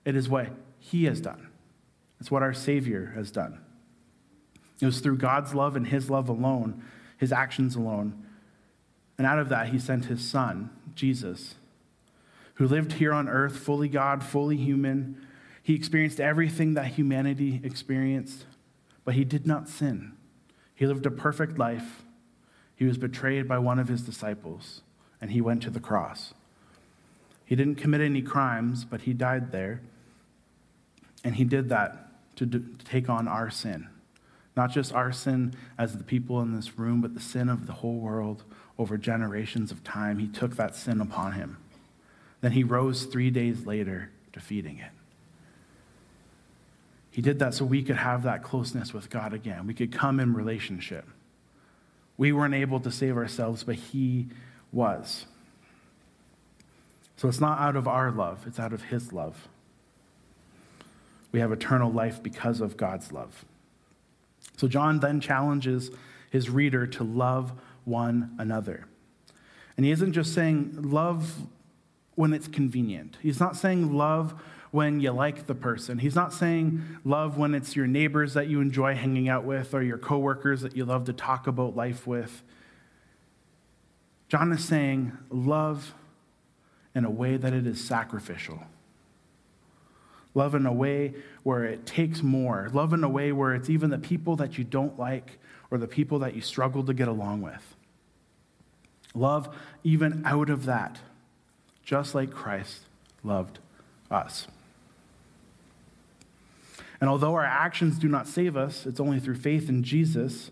it 0.06 0.16
is 0.16 0.30
what 0.30 0.48
he 0.80 1.06
has 1.06 1.20
done. 1.20 1.48
It's 2.20 2.32
what 2.32 2.44
our 2.44 2.54
Savior 2.54 3.12
has 3.16 3.32
done. 3.32 3.60
It 4.80 4.86
was 4.86 5.00
through 5.00 5.18
God's 5.18 5.54
love 5.54 5.76
and 5.76 5.88
his 5.88 6.10
love 6.10 6.30
alone, 6.30 6.82
his 7.18 7.34
actions 7.34 7.76
alone. 7.76 8.26
And 9.18 9.28
out 9.28 9.40
of 9.40 9.50
that, 9.50 9.68
he 9.70 9.80
sent 9.80 10.06
his 10.06 10.22
son, 10.22 10.70
Jesus, 10.96 11.56
who 12.56 12.68
lived 12.68 12.94
here 12.94 13.12
on 13.12 13.28
earth, 13.28 13.58
fully 13.58 13.90
God, 13.90 14.24
fully 14.24 14.56
human. 14.56 15.26
He 15.62 15.76
experienced 15.76 16.20
everything 16.20 16.76
that 16.76 16.88
humanity 16.88 17.60
experienced 17.64 18.46
but 19.06 19.16
he 19.16 19.24
did 19.24 19.46
not 19.46 19.70
sin. 19.70 20.14
He 20.76 20.86
lived 20.86 21.06
a 21.06 21.12
perfect 21.12 21.58
life. 21.58 22.04
He 22.76 22.86
was 22.86 22.98
betrayed 22.98 23.48
by 23.48 23.60
one 23.60 23.80
of 23.80 23.88
his 23.88 24.02
disciples, 24.02 24.82
and 25.22 25.32
he 25.32 25.42
went 25.42 25.62
to 25.64 25.70
the 25.70 25.80
cross. 25.80 26.34
He 27.46 27.56
didn't 27.56 27.76
commit 27.76 28.02
any 28.02 28.22
crimes, 28.22 28.86
but 28.86 29.02
he 29.02 29.14
died 29.14 29.52
there. 29.52 29.82
And 31.24 31.36
he 31.36 31.44
did 31.44 31.70
that 31.70 32.08
to, 32.38 32.46
do, 32.46 32.60
to 32.60 32.86
take 32.86 33.10
on 33.10 33.28
our 33.28 33.50
sin. 33.50 33.88
Not 34.56 34.72
just 34.72 34.94
our 34.94 35.12
sin 35.12 35.54
as 35.78 35.98
the 35.98 36.04
people 36.04 36.42
in 36.42 36.56
this 36.56 36.78
room, 36.78 37.02
but 37.02 37.14
the 37.14 37.20
sin 37.20 37.50
of 37.50 37.66
the 37.68 37.74
whole 37.74 38.00
world 38.00 38.44
over 38.78 38.98
generations 38.98 39.72
of 39.72 39.84
time. 39.84 40.20
He 40.20 40.28
took 40.28 40.56
that 40.56 40.76
sin 40.76 41.02
upon 41.02 41.34
him. 41.34 41.58
Then 42.42 42.52
he 42.52 42.64
rose 42.64 43.06
three 43.06 43.30
days 43.30 43.66
later, 43.66 44.12
defeating 44.32 44.78
it. 44.80 44.92
He 47.14 47.22
did 47.22 47.38
that 47.40 47.54
so 47.54 47.64
we 47.64 47.84
could 47.84 47.98
have 47.98 48.24
that 48.24 48.42
closeness 48.42 48.92
with 48.92 49.12
God 49.12 49.34
again. 49.34 49.68
We 49.68 49.76
could 49.76 49.92
come 49.92 50.20
in 50.20 50.34
relationship. 50.34 51.08
We 52.18 52.32
weren't 52.32 52.56
able 52.56 52.80
to 52.80 52.92
save 52.92 53.16
ourselves, 53.16 53.64
but 53.64 53.76
He 53.76 54.30
was. 54.72 55.28
So 57.16 57.30
it's 57.30 57.40
not 57.40 57.60
out 57.60 57.76
of 57.76 57.88
our 57.88 58.12
love, 58.12 58.46
it's 58.48 58.60
out 58.60 58.74
of 58.74 58.86
His 58.86 59.14
love. 59.14 59.48
We 61.32 61.40
have 61.40 61.52
eternal 61.52 61.92
life 61.92 62.22
because 62.22 62.62
of 62.62 62.78
God's 62.78 63.12
love. 63.12 63.46
So 64.58 64.68
John 64.68 65.00
then 65.00 65.20
challenges 65.20 65.92
his 66.32 66.50
reader 66.50 66.88
to 66.88 67.04
love 67.04 67.54
one 67.86 68.36
another. 68.40 68.86
And 69.78 69.86
he 69.86 69.92
isn't 69.92 70.14
just 70.14 70.34
saying 70.34 70.78
love 70.82 71.36
when 72.16 72.34
it's 72.34 72.48
convenient. 72.48 73.18
He's 73.22 73.40
not 73.40 73.56
saying 73.56 73.94
love 73.94 74.34
when 74.74 75.00
you 75.00 75.12
like 75.12 75.46
the 75.46 75.54
person. 75.54 76.00
He's 76.00 76.16
not 76.16 76.34
saying 76.34 76.82
love 77.06 77.38
when 77.38 77.54
it's 77.54 77.76
your 77.76 77.86
neighbors 77.86 78.34
that 78.34 78.48
you 78.48 78.60
enjoy 78.60 78.96
hanging 78.96 79.30
out 79.30 79.44
with 79.44 79.76
or 79.76 79.84
your 79.84 80.00
coworkers 80.00 80.62
that 80.62 80.76
you 80.76 80.84
love 80.84 81.06
to 81.06 81.14
talk 81.14 81.46
about 81.46 81.76
life 81.76 82.08
with. 82.08 82.42
John 84.30 84.52
is 84.52 84.66
saying 84.66 85.16
love 85.30 85.94
in 86.96 87.06
a 87.06 87.12
way 87.12 87.38
that 87.38 87.54
it 87.54 87.68
is 87.68 87.84
sacrificial. 87.84 88.64
Love 90.34 90.56
in 90.56 90.66
a 90.66 90.74
way 90.74 91.14
where 91.44 91.66
it 91.66 91.86
takes 91.86 92.24
more. 92.24 92.68
Love 92.74 92.94
in 92.94 93.04
a 93.04 93.10
way 93.10 93.32
where 93.32 93.54
it's 93.54 93.70
even 93.70 93.92
the 93.92 94.00
people 94.00 94.36
that 94.38 94.58
you 94.58 94.64
don't 94.64 94.98
like 94.98 95.38
or 95.70 95.78
the 95.78 95.88
people 95.88 96.18
that 96.18 96.34
you 96.34 96.42
struggle 96.42 96.84
to 96.84 96.96
get 96.96 97.08
along 97.08 97.44
with. 97.44 97.76
Love 99.14 99.56
even 99.84 100.24
out 100.26 100.50
of 100.50 100.66
that, 100.66 100.98
just 101.84 102.16
like 102.16 102.32
Christ 102.32 102.88
loved 103.24 103.60
us. 104.10 104.48
And 107.04 107.10
although 107.10 107.34
our 107.34 107.44
actions 107.44 108.00
do 108.00 108.08
not 108.08 108.30
save 108.30 108.56
us, 108.56 108.86
it's 108.86 109.02
only 109.02 109.20
through 109.20 109.36
faith 109.36 109.68
in 109.68 109.84
Jesus, 109.84 110.52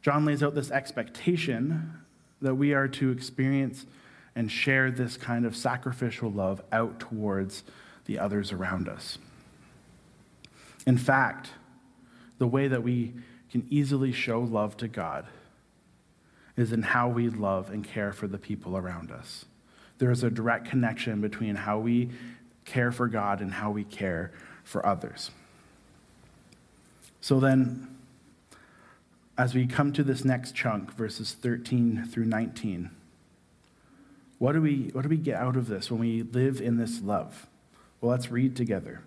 John 0.00 0.24
lays 0.24 0.42
out 0.42 0.52
this 0.52 0.72
expectation 0.72 1.92
that 2.40 2.56
we 2.56 2.74
are 2.74 2.88
to 2.88 3.12
experience 3.12 3.86
and 4.34 4.50
share 4.50 4.90
this 4.90 5.16
kind 5.16 5.46
of 5.46 5.54
sacrificial 5.54 6.28
love 6.28 6.60
out 6.72 6.98
towards 6.98 7.62
the 8.06 8.18
others 8.18 8.50
around 8.50 8.88
us. 8.88 9.18
In 10.88 10.98
fact, 10.98 11.50
the 12.38 12.48
way 12.48 12.66
that 12.66 12.82
we 12.82 13.14
can 13.52 13.64
easily 13.70 14.10
show 14.10 14.40
love 14.40 14.76
to 14.78 14.88
God 14.88 15.26
is 16.56 16.72
in 16.72 16.82
how 16.82 17.10
we 17.10 17.28
love 17.28 17.70
and 17.70 17.84
care 17.84 18.12
for 18.12 18.26
the 18.26 18.38
people 18.38 18.76
around 18.76 19.12
us. 19.12 19.44
There 19.98 20.10
is 20.10 20.24
a 20.24 20.30
direct 20.30 20.68
connection 20.68 21.20
between 21.20 21.54
how 21.54 21.78
we 21.78 22.10
care 22.64 22.90
for 22.90 23.06
God 23.06 23.40
and 23.40 23.52
how 23.52 23.70
we 23.70 23.84
care 23.84 24.32
for 24.64 24.84
others. 24.84 25.30
So 27.22 27.38
then, 27.38 27.86
as 29.38 29.54
we 29.54 29.68
come 29.68 29.92
to 29.92 30.02
this 30.02 30.24
next 30.24 30.56
chunk, 30.56 30.92
verses 30.92 31.36
13 31.40 32.04
through 32.04 32.24
19, 32.24 32.90
what 34.38 34.54
do 34.54 34.60
we, 34.60 34.90
what 34.92 35.02
do 35.02 35.08
we 35.08 35.16
get 35.16 35.36
out 35.36 35.56
of 35.56 35.68
this 35.68 35.88
when 35.88 36.00
we 36.00 36.24
live 36.24 36.60
in 36.60 36.78
this 36.78 37.00
love? 37.00 37.46
Well, 38.00 38.10
let's 38.10 38.32
read 38.32 38.56
together. 38.56 39.02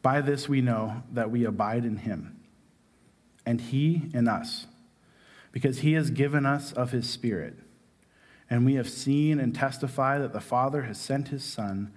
By 0.00 0.20
this 0.20 0.48
we 0.48 0.60
know 0.60 1.02
that 1.12 1.32
we 1.32 1.44
abide 1.44 1.84
in 1.84 1.96
him, 1.96 2.38
and 3.44 3.60
he 3.60 4.10
in 4.14 4.28
us, 4.28 4.68
because 5.50 5.80
he 5.80 5.94
has 5.94 6.10
given 6.10 6.46
us 6.46 6.72
of 6.72 6.92
his 6.92 7.10
Spirit. 7.10 7.56
And 8.48 8.64
we 8.64 8.74
have 8.74 8.88
seen 8.88 9.40
and 9.40 9.52
testify 9.52 10.18
that 10.18 10.32
the 10.32 10.40
Father 10.40 10.82
has 10.82 10.98
sent 10.98 11.28
his 11.28 11.42
Son 11.42 11.92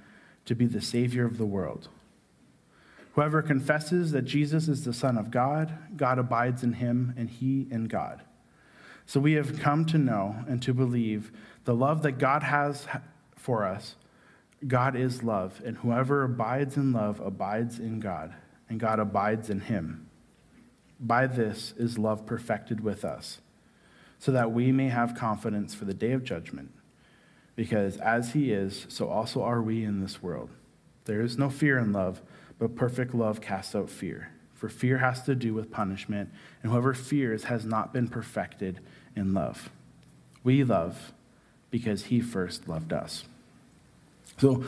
to 0.45 0.55
be 0.55 0.65
the 0.65 0.81
Savior 0.81 1.25
of 1.25 1.37
the 1.37 1.45
world. 1.45 1.89
Whoever 3.13 3.41
confesses 3.41 4.11
that 4.11 4.23
Jesus 4.23 4.67
is 4.67 4.85
the 4.85 4.93
Son 4.93 5.17
of 5.17 5.29
God, 5.29 5.77
God 5.95 6.17
abides 6.17 6.63
in 6.63 6.73
him, 6.73 7.13
and 7.15 7.29
he 7.29 7.67
in 7.69 7.85
God. 7.85 8.23
So 9.05 9.19
we 9.19 9.33
have 9.33 9.59
come 9.59 9.85
to 9.85 9.97
know 9.97 10.35
and 10.47 10.61
to 10.63 10.73
believe 10.73 11.31
the 11.65 11.75
love 11.75 12.01
that 12.03 12.13
God 12.13 12.43
has 12.43 12.87
for 13.35 13.65
us. 13.65 13.95
God 14.67 14.95
is 14.95 15.23
love, 15.23 15.61
and 15.63 15.77
whoever 15.77 16.23
abides 16.23 16.75
in 16.75 16.91
love 16.91 17.19
abides 17.19 17.79
in 17.79 17.99
God, 17.99 18.33
and 18.69 18.79
God 18.79 18.99
abides 18.99 19.49
in 19.49 19.59
him. 19.59 20.09
By 20.99 21.27
this 21.27 21.73
is 21.77 21.99
love 21.99 22.25
perfected 22.25 22.79
with 22.79 23.05
us, 23.05 23.41
so 24.17 24.31
that 24.31 24.53
we 24.53 24.71
may 24.71 24.87
have 24.87 25.15
confidence 25.15 25.75
for 25.75 25.85
the 25.85 25.93
day 25.93 26.13
of 26.13 26.23
judgment. 26.23 26.71
Because 27.55 27.97
as 27.97 28.31
he 28.31 28.51
is, 28.51 28.87
so 28.89 29.09
also 29.09 29.43
are 29.43 29.61
we 29.61 29.83
in 29.83 29.99
this 29.99 30.23
world. 30.23 30.49
There 31.05 31.21
is 31.21 31.37
no 31.37 31.49
fear 31.49 31.77
in 31.77 31.91
love 31.91 32.21
but 32.63 32.77
perfect 32.77 33.13
love 33.13 33.41
casts 33.41 33.75
out 33.75 33.89
fear. 33.89 34.29
For 34.53 34.69
fear 34.69 34.99
has 34.99 35.21
to 35.23 35.35
do 35.35 35.53
with 35.53 35.69
punishment, 35.69 36.29
and 36.61 36.71
whoever 36.71 36.93
fears 36.93 37.43
has 37.43 37.65
not 37.65 37.91
been 37.91 38.07
perfected 38.07 38.79
in 39.17 39.33
love. 39.33 39.69
We 40.45 40.63
love 40.63 41.11
because 41.71 42.05
he 42.05 42.21
first 42.21 42.69
loved 42.69 42.93
us. 42.93 43.25
So, 44.37 44.63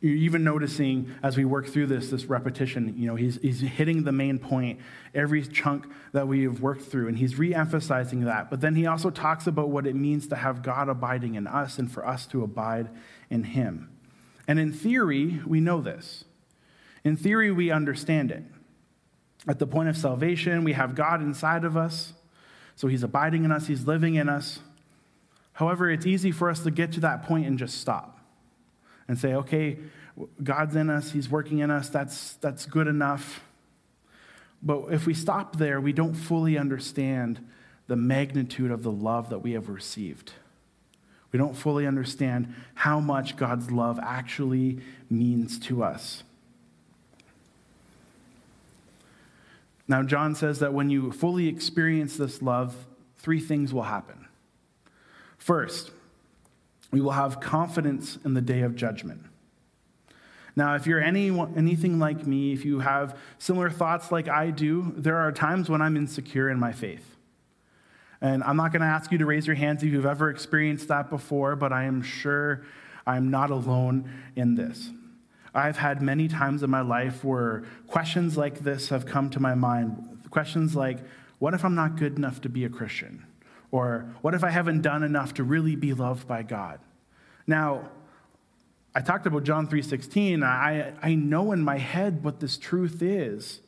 you're 0.00 0.14
even 0.14 0.44
noticing 0.44 1.12
as 1.24 1.36
we 1.36 1.44
work 1.44 1.66
through 1.66 1.86
this, 1.88 2.08
this 2.10 2.26
repetition, 2.26 2.94
you 2.96 3.08
know, 3.08 3.16
he's, 3.16 3.36
he's 3.42 3.62
hitting 3.62 4.04
the 4.04 4.12
main 4.12 4.38
point, 4.38 4.78
every 5.12 5.44
chunk 5.44 5.86
that 6.12 6.28
we 6.28 6.44
have 6.44 6.60
worked 6.60 6.82
through, 6.82 7.08
and 7.08 7.18
he's 7.18 7.36
re 7.36 7.52
emphasizing 7.52 8.26
that. 8.26 8.48
But 8.48 8.60
then 8.60 8.76
he 8.76 8.86
also 8.86 9.10
talks 9.10 9.48
about 9.48 9.70
what 9.70 9.88
it 9.88 9.96
means 9.96 10.28
to 10.28 10.36
have 10.36 10.62
God 10.62 10.88
abiding 10.88 11.34
in 11.34 11.48
us 11.48 11.80
and 11.80 11.90
for 11.90 12.06
us 12.06 12.26
to 12.28 12.44
abide 12.44 12.90
in 13.28 13.42
him. 13.42 13.90
And 14.46 14.60
in 14.60 14.72
theory, 14.72 15.40
we 15.44 15.58
know 15.58 15.80
this. 15.80 16.26
In 17.04 17.16
theory, 17.16 17.50
we 17.50 17.70
understand 17.70 18.30
it. 18.30 18.44
At 19.48 19.58
the 19.58 19.66
point 19.66 19.88
of 19.88 19.96
salvation, 19.96 20.64
we 20.64 20.72
have 20.72 20.94
God 20.94 21.20
inside 21.20 21.64
of 21.64 21.76
us. 21.76 22.12
So 22.76 22.88
he's 22.88 23.02
abiding 23.02 23.44
in 23.44 23.52
us, 23.52 23.66
he's 23.66 23.86
living 23.86 24.14
in 24.14 24.28
us. 24.28 24.60
However, 25.54 25.90
it's 25.90 26.06
easy 26.06 26.32
for 26.32 26.48
us 26.48 26.60
to 26.60 26.70
get 26.70 26.92
to 26.92 27.00
that 27.00 27.24
point 27.24 27.46
and 27.46 27.58
just 27.58 27.80
stop 27.80 28.18
and 29.08 29.18
say, 29.18 29.34
okay, 29.34 29.78
God's 30.42 30.76
in 30.76 30.88
us, 30.88 31.10
he's 31.10 31.28
working 31.28 31.58
in 31.58 31.70
us, 31.70 31.88
that's, 31.88 32.34
that's 32.34 32.66
good 32.66 32.86
enough. 32.86 33.42
But 34.62 34.86
if 34.92 35.06
we 35.06 35.14
stop 35.14 35.56
there, 35.56 35.80
we 35.80 35.92
don't 35.92 36.14
fully 36.14 36.56
understand 36.56 37.46
the 37.88 37.96
magnitude 37.96 38.70
of 38.70 38.82
the 38.82 38.92
love 38.92 39.28
that 39.30 39.40
we 39.40 39.52
have 39.52 39.68
received. 39.68 40.32
We 41.32 41.38
don't 41.38 41.54
fully 41.54 41.86
understand 41.86 42.54
how 42.74 43.00
much 43.00 43.36
God's 43.36 43.70
love 43.70 43.98
actually 44.00 44.80
means 45.10 45.58
to 45.60 45.82
us. 45.82 46.22
Now, 49.92 50.02
John 50.02 50.34
says 50.34 50.60
that 50.60 50.72
when 50.72 50.88
you 50.88 51.12
fully 51.12 51.48
experience 51.48 52.16
this 52.16 52.40
love, 52.40 52.74
three 53.18 53.40
things 53.40 53.74
will 53.74 53.82
happen. 53.82 54.26
First, 55.36 55.90
we 56.90 57.02
will 57.02 57.10
have 57.10 57.40
confidence 57.40 58.16
in 58.24 58.32
the 58.32 58.40
day 58.40 58.62
of 58.62 58.74
judgment. 58.74 59.20
Now, 60.56 60.76
if 60.76 60.86
you're 60.86 60.98
any, 60.98 61.28
anything 61.28 61.98
like 61.98 62.26
me, 62.26 62.54
if 62.54 62.64
you 62.64 62.80
have 62.80 63.18
similar 63.36 63.68
thoughts 63.68 64.10
like 64.10 64.28
I 64.28 64.48
do, 64.48 64.94
there 64.96 65.18
are 65.18 65.30
times 65.30 65.68
when 65.68 65.82
I'm 65.82 65.98
insecure 65.98 66.48
in 66.48 66.58
my 66.58 66.72
faith. 66.72 67.18
And 68.22 68.42
I'm 68.44 68.56
not 68.56 68.72
going 68.72 68.80
to 68.80 68.88
ask 68.88 69.12
you 69.12 69.18
to 69.18 69.26
raise 69.26 69.46
your 69.46 69.56
hands 69.56 69.82
if 69.82 69.92
you've 69.92 70.06
ever 70.06 70.30
experienced 70.30 70.88
that 70.88 71.10
before, 71.10 71.54
but 71.54 71.70
I 71.70 71.84
am 71.84 72.00
sure 72.00 72.62
I'm 73.06 73.30
not 73.30 73.50
alone 73.50 74.10
in 74.36 74.54
this. 74.54 74.88
I've 75.54 75.76
had 75.76 76.00
many 76.00 76.28
times 76.28 76.62
in 76.62 76.70
my 76.70 76.80
life 76.80 77.24
where 77.24 77.64
questions 77.86 78.36
like 78.36 78.60
this 78.60 78.88
have 78.88 79.04
come 79.04 79.28
to 79.30 79.40
my 79.40 79.54
mind. 79.54 80.20
Questions 80.30 80.74
like, 80.74 80.98
what 81.38 81.52
if 81.54 81.64
I'm 81.64 81.74
not 81.74 81.96
good 81.96 82.16
enough 82.16 82.40
to 82.42 82.48
be 82.48 82.64
a 82.64 82.68
Christian? 82.68 83.26
Or 83.70 84.14
what 84.22 84.34
if 84.34 84.44
I 84.44 84.50
haven't 84.50 84.82
done 84.82 85.02
enough 85.02 85.34
to 85.34 85.44
really 85.44 85.76
be 85.76 85.92
loved 85.92 86.26
by 86.26 86.42
God? 86.42 86.80
Now, 87.46 87.90
I 88.94 89.00
talked 89.00 89.26
about 89.26 89.44
John 89.44 89.66
3:16. 89.66 90.42
I, 90.44 90.92
I 91.02 91.14
know 91.14 91.52
in 91.52 91.62
my 91.62 91.78
head 91.78 92.22
what 92.22 92.40
this 92.40 92.58
truth 92.58 93.02
is. 93.02 93.60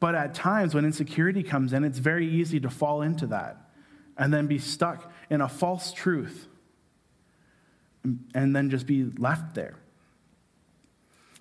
But 0.00 0.16
at 0.16 0.34
times 0.34 0.74
when 0.74 0.84
insecurity 0.84 1.44
comes 1.44 1.72
in, 1.72 1.84
it's 1.84 1.98
very 1.98 2.28
easy 2.28 2.58
to 2.58 2.68
fall 2.68 3.02
into 3.02 3.28
that 3.28 3.70
and 4.18 4.34
then 4.34 4.48
be 4.48 4.58
stuck 4.58 5.12
in 5.30 5.40
a 5.40 5.48
false 5.48 5.92
truth 5.92 6.48
and 8.34 8.54
then 8.56 8.68
just 8.68 8.84
be 8.84 9.04
left 9.16 9.54
there. 9.54 9.76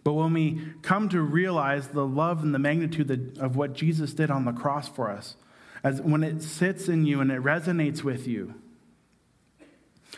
But 0.03 0.13
when 0.13 0.33
we 0.33 0.61
come 0.81 1.09
to 1.09 1.21
realize 1.21 1.89
the 1.89 2.05
love 2.05 2.43
and 2.43 2.53
the 2.53 2.59
magnitude 2.59 3.37
of 3.39 3.55
what 3.55 3.73
Jesus 3.73 4.13
did 4.13 4.31
on 4.31 4.45
the 4.45 4.51
cross 4.51 4.89
for 4.89 5.11
us, 5.11 5.35
as 5.83 6.01
when 6.01 6.23
it 6.23 6.41
sits 6.41 6.87
in 6.87 7.05
you 7.05 7.21
and 7.21 7.31
it 7.31 7.41
resonates 7.41 8.03
with 8.03 8.27
you, 8.27 8.55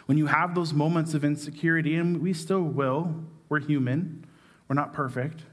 when 0.06 0.18
you 0.18 0.28
have 0.28 0.56
those 0.56 0.74
moments 0.74 1.14
of 1.14 1.24
insecurity, 1.24 1.96
and 1.96 2.22
we 2.22 2.34
still 2.34 2.64
will, 2.64 3.24
we're 3.50 3.60
human, 3.60 4.26
we're 4.68 4.76
not 4.76 4.94
perfect, 4.94 5.44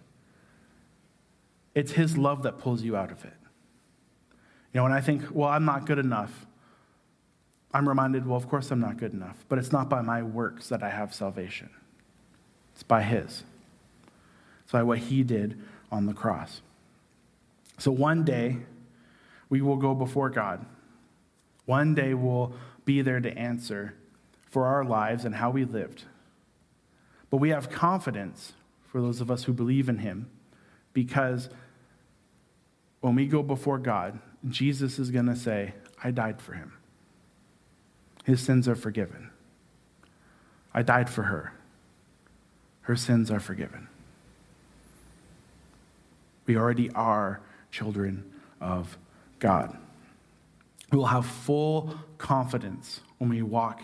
it's 1.75 1.93
His 1.93 2.17
love 2.17 2.43
that 2.45 2.59
pulls 2.59 2.83
you 2.83 2.97
out 2.97 3.13
of 3.13 3.25
it. 3.25 3.35
You 4.73 4.79
know, 4.79 4.85
when 4.85 4.93
I 4.93 5.01
think, 5.01 5.25
well, 5.31 5.49
I'm 5.49 5.65
not 5.65 5.87
good 5.87 5.99
enough, 5.99 6.47
I'm 7.73 7.89
reminded, 7.89 8.27
well, 8.27 8.37
of 8.37 8.49
course 8.49 8.71
I'm 8.71 8.81
not 8.81 8.97
good 8.97 9.13
enough, 9.13 9.45
but 9.49 9.59
it's 9.59 9.73
not 9.73 9.89
by 9.89 10.03
my 10.03 10.23
works 10.23 10.69
that 10.69 10.83
I 10.83 10.91
have 10.91 11.15
salvation, 11.15 11.71
it's 12.73 12.83
by 12.83 13.03
His. 13.03 13.45
By 14.71 14.83
what 14.83 14.99
he 14.99 15.23
did 15.23 15.61
on 15.91 16.07
the 16.07 16.15
cross. 16.15 16.63
So 17.79 17.91
one 17.91 18.25
day, 18.25 18.59
we 19.49 19.61
will 19.61 19.77
go 19.77 19.95
before 19.95 20.31
God. 20.31 20.65
One 21.67 21.95
day, 21.95 22.15
we'll 22.15 22.53
be 22.85 23.03
there 23.03 23.21
to 23.21 23.37
answer 23.37 23.95
for 24.49 24.67
our 24.67 24.85
lives 24.85 25.25
and 25.25 25.35
how 25.35 25.51
we 25.51 25.65
lived. 25.65 26.05
But 27.31 27.39
we 27.39 27.51
have 27.51 27.71
confidence 27.71 28.53
for 28.87 29.01
those 29.01 29.21
of 29.21 29.31
us 29.31 29.45
who 29.45 29.53
believe 29.53 29.89
in 29.89 29.99
him 29.99 30.29
because 30.93 31.49
when 33.01 33.15
we 33.15 33.27
go 33.27 33.43
before 33.43 33.79
God, 33.79 34.19
Jesus 34.49 34.99
is 34.99 35.11
going 35.11 35.27
to 35.27 35.37
say, 35.37 35.75
I 36.03 36.11
died 36.11 36.41
for 36.41 36.55
him. 36.55 36.73
His 38.25 38.41
sins 38.41 38.69
are 38.69 38.75
forgiven. 38.75 39.31
I 40.75 40.83
died 40.83 41.09
for 41.09 41.23
her. 41.25 41.55
Her 42.83 42.97
sins 42.97 43.31
are 43.31 43.41
forgiven. 43.41 43.89
We 46.51 46.57
already 46.57 46.91
are 46.97 47.41
children 47.71 48.29
of 48.61 48.99
God. 49.39 49.77
We 50.91 50.99
will 50.99 51.07
have 51.07 51.25
full 51.25 51.95
confidence 52.19 53.03
when 53.19 53.31
we 53.31 53.41
walk 53.41 53.83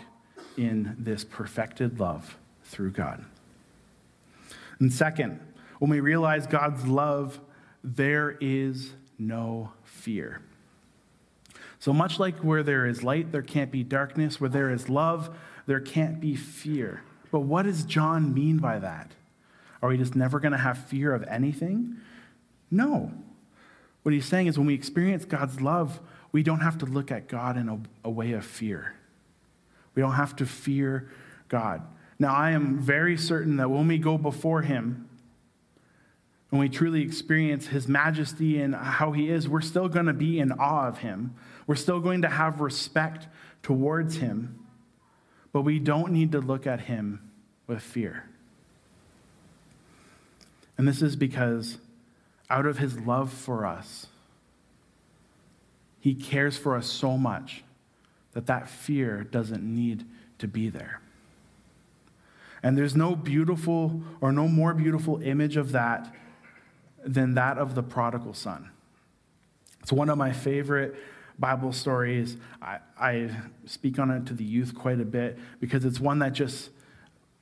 in 0.57 0.93
this 0.99 1.23
perfected 1.23 1.97
love 2.01 2.37
through 2.65 2.91
God. 2.91 3.23
And 4.81 4.91
second, 4.91 5.39
when 5.79 5.89
we 5.89 6.01
realize 6.01 6.45
God's 6.45 6.85
love, 6.85 7.39
there 7.85 8.37
is 8.41 8.91
no 9.17 9.71
fear. 9.85 10.41
So 11.79 11.93
much 11.93 12.19
like 12.19 12.37
where 12.39 12.63
there 12.63 12.85
is 12.85 13.01
light, 13.01 13.31
there 13.31 13.43
can't 13.43 13.71
be 13.71 13.83
darkness. 13.83 14.41
Where 14.41 14.49
there 14.49 14.71
is 14.71 14.89
love, 14.89 15.33
there 15.67 15.79
can't 15.79 16.19
be 16.19 16.35
fear. 16.35 17.01
But 17.31 17.43
what 17.43 17.63
does 17.63 17.85
John 17.85 18.33
mean 18.33 18.57
by 18.57 18.77
that? 18.79 19.13
Are 19.81 19.87
we 19.87 19.97
just 19.97 20.17
never 20.17 20.41
going 20.41 20.51
to 20.51 20.57
have 20.57 20.77
fear 20.77 21.13
of 21.13 21.23
anything? 21.29 22.01
No. 22.69 23.11
What 24.03 24.13
he's 24.13 24.25
saying 24.25 24.47
is 24.47 24.57
when 24.57 24.67
we 24.67 24.73
experience 24.73 25.25
God's 25.25 25.61
love, 25.61 25.99
we 26.31 26.43
don't 26.43 26.59
have 26.59 26.77
to 26.79 26.85
look 26.85 27.11
at 27.11 27.27
God 27.27 27.57
in 27.57 27.69
a, 27.69 27.79
a 28.05 28.09
way 28.09 28.31
of 28.33 28.45
fear. 28.45 28.93
We 29.95 30.01
don't 30.01 30.13
have 30.13 30.35
to 30.37 30.45
fear 30.45 31.09
God. 31.49 31.81
Now, 32.19 32.33
I 32.33 32.51
am 32.51 32.79
very 32.79 33.17
certain 33.17 33.57
that 33.57 33.69
when 33.69 33.87
we 33.87 33.97
go 33.97 34.17
before 34.17 34.61
him, 34.61 35.07
when 36.49 36.61
we 36.61 36.69
truly 36.69 37.01
experience 37.01 37.67
his 37.67 37.87
majesty 37.87 38.61
and 38.61 38.73
how 38.73 39.11
he 39.11 39.29
is, 39.29 39.49
we're 39.49 39.61
still 39.61 39.89
going 39.89 40.05
to 40.05 40.13
be 40.13 40.39
in 40.39 40.51
awe 40.53 40.87
of 40.87 40.99
him. 40.99 41.35
We're 41.65 41.75
still 41.75 41.99
going 41.99 42.21
to 42.21 42.29
have 42.29 42.61
respect 42.61 43.27
towards 43.61 44.17
him, 44.17 44.65
but 45.51 45.61
we 45.61 45.79
don't 45.79 46.13
need 46.13 46.31
to 46.31 46.39
look 46.39 46.65
at 46.65 46.81
him 46.81 47.29
with 47.67 47.81
fear. 47.81 48.29
And 50.77 50.87
this 50.87 51.01
is 51.01 51.15
because 51.15 51.77
out 52.49 52.65
of 52.65 52.77
his 52.77 52.99
love 52.99 53.31
for 53.31 53.65
us, 53.65 54.07
he 55.99 56.13
cares 56.13 56.57
for 56.57 56.75
us 56.75 56.87
so 56.87 57.17
much 57.17 57.63
that 58.33 58.45
that 58.45 58.69
fear 58.69 59.23
doesn't 59.23 59.63
need 59.63 60.05
to 60.39 60.47
be 60.47 60.69
there. 60.69 61.01
And 62.63 62.77
there's 62.77 62.95
no 62.95 63.15
beautiful 63.15 64.01
or 64.21 64.31
no 64.31 64.47
more 64.47 64.73
beautiful 64.73 65.21
image 65.21 65.57
of 65.57 65.71
that 65.71 66.13
than 67.03 67.35
that 67.35 67.57
of 67.57 67.75
the 67.75 67.83
prodigal 67.83 68.33
son. 68.33 68.69
It's 69.81 69.91
one 69.91 70.09
of 70.09 70.17
my 70.17 70.31
favorite 70.31 70.95
Bible 71.39 71.71
stories. 71.71 72.37
I, 72.61 72.79
I 72.99 73.31
speak 73.65 73.99
on 73.99 74.11
it 74.11 74.25
to 74.27 74.33
the 74.33 74.43
youth 74.43 74.75
quite 74.75 74.99
a 74.99 75.05
bit 75.05 75.37
because 75.59 75.85
it's 75.85 75.99
one 75.99 76.19
that 76.19 76.33
just 76.33 76.69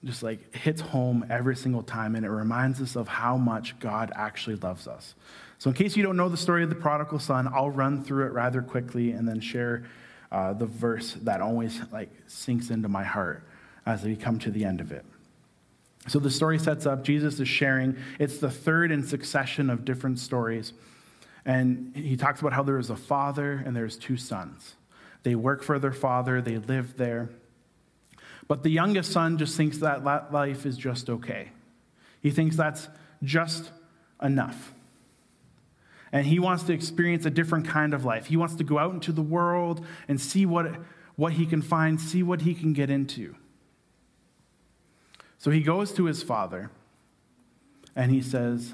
just 0.06 0.24
like 0.24 0.56
hits 0.56 0.82
home 0.82 1.26
every 1.30 1.56
single 1.56 1.84
time, 1.84 2.16
and 2.16 2.26
it 2.26 2.30
reminds 2.30 2.82
us 2.82 2.96
of 2.96 3.08
how 3.08 3.38
much 3.38 3.78
God 3.80 4.12
actually 4.16 4.56
loves 4.58 4.88
us. 4.88 5.16
So, 5.58 5.70
in 5.70 5.76
case 5.76 5.98
you 5.98 6.04
don't 6.04 6.18
know 6.18 6.30
the 6.30 6.38
story 6.38 6.64
of 6.64 6.70
the 6.70 6.76
prodigal 6.76 7.20
son, 7.20 7.50
I'll 7.54 7.72
run 7.72 8.04
through 8.04 8.28
it 8.28 8.34
rather 8.34 8.62
quickly 8.62 9.12
and 9.12 9.28
then 9.28 9.40
share 9.40 9.86
uh, 10.32 10.54
the 10.54 10.66
verse 10.66 11.14
that 11.24 11.42
always 11.42 11.82
like 11.92 12.10
sinks 12.28 12.70
into 12.70 12.88
my 12.88 13.04
heart 13.04 13.44
as 13.86 14.04
we 14.04 14.16
come 14.16 14.40
to 14.40 14.52
the 14.52 14.66
end 14.66 14.82
of 14.82 14.92
it. 14.92 15.06
So 16.08 16.20
the 16.20 16.30
story 16.30 16.60
sets 16.60 16.86
up 16.86 17.04
Jesus 17.04 17.40
is 17.40 17.48
sharing. 17.48 17.98
It's 18.20 18.38
the 18.38 18.52
third 18.52 18.92
in 18.92 19.04
succession 19.04 19.70
of 19.70 19.86
different 19.86 20.20
stories. 20.20 20.74
And 21.46 21.96
he 21.96 22.18
talks 22.18 22.42
about 22.42 22.54
how 22.54 22.64
there 22.64 22.78
is 22.78 22.90
a 22.90 22.96
father 22.96 23.64
and 23.66 23.76
there's 23.76 23.98
two 23.98 24.18
sons. 24.18 24.76
They 25.24 25.36
work 25.36 25.64
for 25.64 25.80
their 25.80 25.94
father, 25.94 26.42
they 26.42 26.58
live 26.58 26.98
there. 26.98 27.30
But 28.48 28.64
the 28.64 28.70
youngest 28.70 29.12
son 29.12 29.38
just 29.38 29.58
thinks 29.58 29.80
that 29.80 30.04
life 30.04 30.66
is 30.66 30.78
just 30.78 31.10
okay. 31.10 31.50
He 32.22 32.32
thinks 32.32 32.56
that's 32.56 32.88
just 33.24 33.72
enough. 34.22 34.74
And 36.12 36.26
he 36.26 36.40
wants 36.40 36.64
to 36.64 36.74
experience 36.74 37.26
a 37.26 37.30
different 37.30 37.68
kind 37.68 37.94
of 37.94 38.06
life. 38.06 38.28
He 38.28 38.38
wants 38.38 38.56
to 38.56 38.64
go 38.64 38.78
out 38.78 38.94
into 38.94 39.12
the 39.12 39.22
world 39.22 39.86
and 40.08 40.22
see 40.22 40.46
what, 40.46 40.76
what 41.16 41.34
he 41.34 41.46
can 41.46 41.62
find, 41.62 42.00
see 42.00 42.24
what 42.24 42.42
he 42.42 42.54
can 42.54 42.74
get 42.74 42.90
into. 42.90 43.36
So 45.38 45.52
he 45.52 45.62
goes 45.62 45.92
to 45.94 46.06
his 46.06 46.24
father 46.24 46.72
and 47.96 48.12
he 48.12 48.22
says, 48.22 48.74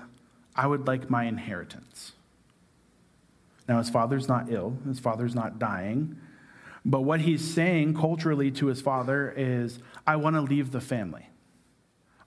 I 0.55 0.67
would 0.67 0.87
like 0.87 1.09
my 1.09 1.25
inheritance. 1.25 2.11
Now, 3.67 3.77
his 3.77 3.89
father's 3.89 4.27
not 4.27 4.51
ill, 4.51 4.77
his 4.85 4.99
father's 4.99 5.33
not 5.33 5.59
dying. 5.59 6.17
But 6.83 7.01
what 7.01 7.21
he's 7.21 7.53
saying 7.53 7.93
culturally 7.95 8.51
to 8.51 8.67
his 8.67 8.81
father 8.81 9.33
is, 9.35 9.79
I 10.07 10.15
want 10.15 10.35
to 10.35 10.41
leave 10.41 10.71
the 10.71 10.81
family. 10.81 11.27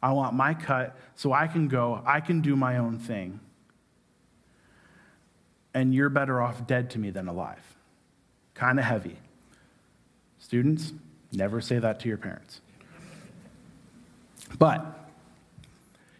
I 0.02 0.12
want 0.12 0.34
my 0.34 0.54
cut 0.54 0.96
so 1.16 1.32
I 1.32 1.46
can 1.46 1.66
go, 1.66 2.02
I 2.04 2.20
can 2.20 2.40
do 2.40 2.54
my 2.56 2.76
own 2.76 2.98
thing. 2.98 3.40
And 5.72 5.94
you're 5.94 6.10
better 6.10 6.40
off 6.40 6.66
dead 6.66 6.90
to 6.90 6.98
me 6.98 7.10
than 7.10 7.26
alive. 7.26 7.76
Kind 8.54 8.78
of 8.78 8.84
heavy. 8.84 9.18
Students, 10.38 10.92
never 11.32 11.60
say 11.60 11.78
that 11.78 11.98
to 12.00 12.08
your 12.08 12.18
parents. 12.18 12.60
But 14.58 15.08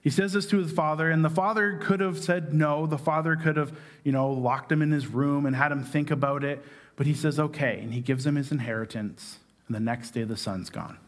he 0.00 0.10
says 0.10 0.32
this 0.32 0.46
to 0.46 0.58
his 0.58 0.72
father, 0.72 1.10
and 1.10 1.24
the 1.24 1.30
father 1.30 1.78
could 1.78 2.00
have 2.00 2.18
said 2.18 2.52
no. 2.52 2.86
The 2.86 2.98
father 2.98 3.36
could 3.36 3.56
have, 3.56 3.72
you 4.02 4.12
know, 4.12 4.30
locked 4.30 4.72
him 4.72 4.82
in 4.82 4.90
his 4.90 5.06
room 5.06 5.46
and 5.46 5.54
had 5.54 5.70
him 5.70 5.84
think 5.84 6.10
about 6.10 6.42
it. 6.42 6.64
But 6.96 7.06
he 7.06 7.14
says, 7.14 7.38
okay. 7.40 7.80
And 7.80 7.92
he 7.92 8.00
gives 8.00 8.26
him 8.26 8.36
his 8.36 8.52
inheritance. 8.52 9.38
And 9.66 9.74
the 9.74 9.80
next 9.80 10.12
day, 10.12 10.24
the 10.24 10.36
son's 10.36 10.70
gone. 10.70 10.98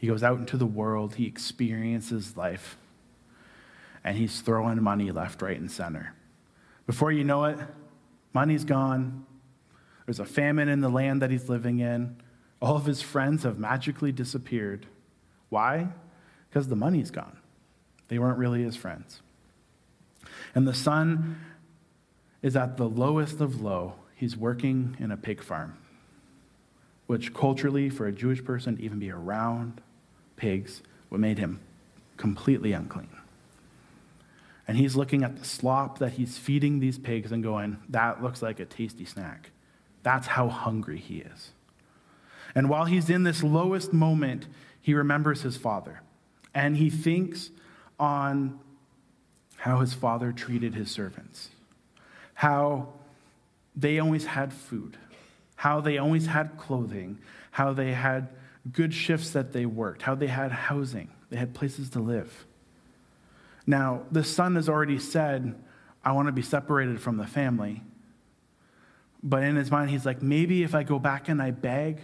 He 0.00 0.06
goes 0.06 0.22
out 0.22 0.38
into 0.38 0.56
the 0.56 0.66
world, 0.66 1.16
he 1.16 1.26
experiences 1.26 2.34
life, 2.34 2.78
and 4.02 4.16
he's 4.16 4.40
throwing 4.40 4.82
money 4.82 5.10
left, 5.10 5.42
right, 5.42 5.60
and 5.60 5.70
center. 5.70 6.14
Before 6.86 7.12
you 7.12 7.22
know 7.22 7.44
it, 7.44 7.58
money's 8.32 8.64
gone. 8.64 9.26
There's 10.06 10.18
a 10.18 10.24
famine 10.24 10.70
in 10.70 10.80
the 10.80 10.88
land 10.88 11.20
that 11.20 11.30
he's 11.30 11.50
living 11.50 11.80
in. 11.80 12.16
All 12.62 12.76
of 12.76 12.86
his 12.86 13.02
friends 13.02 13.42
have 13.42 13.58
magically 13.58 14.10
disappeared. 14.10 14.86
Why? 15.50 15.88
Because 16.48 16.68
the 16.68 16.76
money's 16.76 17.10
gone. 17.10 17.36
They 18.08 18.18
weren't 18.18 18.38
really 18.38 18.62
his 18.62 18.76
friends. 18.76 19.20
And 20.54 20.66
the 20.66 20.74
son 20.74 21.38
is 22.40 22.56
at 22.56 22.78
the 22.78 22.88
lowest 22.88 23.42
of 23.42 23.60
low. 23.60 23.96
He's 24.20 24.36
working 24.36 24.98
in 25.00 25.10
a 25.10 25.16
pig 25.16 25.42
farm, 25.42 25.78
which 27.06 27.32
culturally, 27.32 27.88
for 27.88 28.06
a 28.06 28.12
Jewish 28.12 28.44
person, 28.44 28.76
to 28.76 28.82
even 28.82 28.98
be 28.98 29.10
around 29.10 29.80
pigs, 30.36 30.82
what 31.08 31.22
made 31.22 31.38
him 31.38 31.58
completely 32.18 32.74
unclean. 32.74 33.08
And 34.68 34.76
he's 34.76 34.94
looking 34.94 35.24
at 35.24 35.38
the 35.38 35.44
slop 35.46 36.00
that 36.00 36.12
he's 36.12 36.36
feeding 36.36 36.80
these 36.80 36.98
pigs 36.98 37.32
and 37.32 37.42
going, 37.42 37.78
that 37.88 38.22
looks 38.22 38.42
like 38.42 38.60
a 38.60 38.66
tasty 38.66 39.06
snack. 39.06 39.52
That's 40.02 40.26
how 40.26 40.48
hungry 40.48 40.98
he 40.98 41.20
is. 41.20 41.52
And 42.54 42.68
while 42.68 42.84
he's 42.84 43.08
in 43.08 43.22
this 43.22 43.42
lowest 43.42 43.94
moment, 43.94 44.48
he 44.82 44.92
remembers 44.92 45.40
his 45.40 45.56
father 45.56 46.02
and 46.54 46.76
he 46.76 46.90
thinks 46.90 47.48
on 47.98 48.60
how 49.56 49.78
his 49.78 49.94
father 49.94 50.30
treated 50.30 50.74
his 50.74 50.90
servants, 50.90 51.48
how 52.34 52.88
they 53.80 53.98
always 53.98 54.26
had 54.26 54.52
food, 54.52 54.96
how 55.56 55.80
they 55.80 55.98
always 55.98 56.26
had 56.26 56.56
clothing, 56.58 57.18
how 57.52 57.72
they 57.72 57.92
had 57.92 58.28
good 58.72 58.92
shifts 58.92 59.30
that 59.30 59.52
they 59.52 59.66
worked, 59.66 60.02
how 60.02 60.14
they 60.14 60.26
had 60.26 60.52
housing, 60.52 61.10
they 61.30 61.36
had 61.36 61.54
places 61.54 61.90
to 61.90 62.00
live. 62.00 62.46
Now, 63.66 64.02
the 64.10 64.24
son 64.24 64.56
has 64.56 64.68
already 64.68 64.98
said, 64.98 65.54
I 66.04 66.12
want 66.12 66.28
to 66.28 66.32
be 66.32 66.42
separated 66.42 67.00
from 67.00 67.16
the 67.16 67.26
family. 67.26 67.82
But 69.22 69.42
in 69.42 69.56
his 69.56 69.70
mind, 69.70 69.90
he's 69.90 70.06
like, 70.06 70.22
maybe 70.22 70.62
if 70.62 70.74
I 70.74 70.82
go 70.82 70.98
back 70.98 71.28
and 71.28 71.42
I 71.42 71.50
beg, 71.50 72.00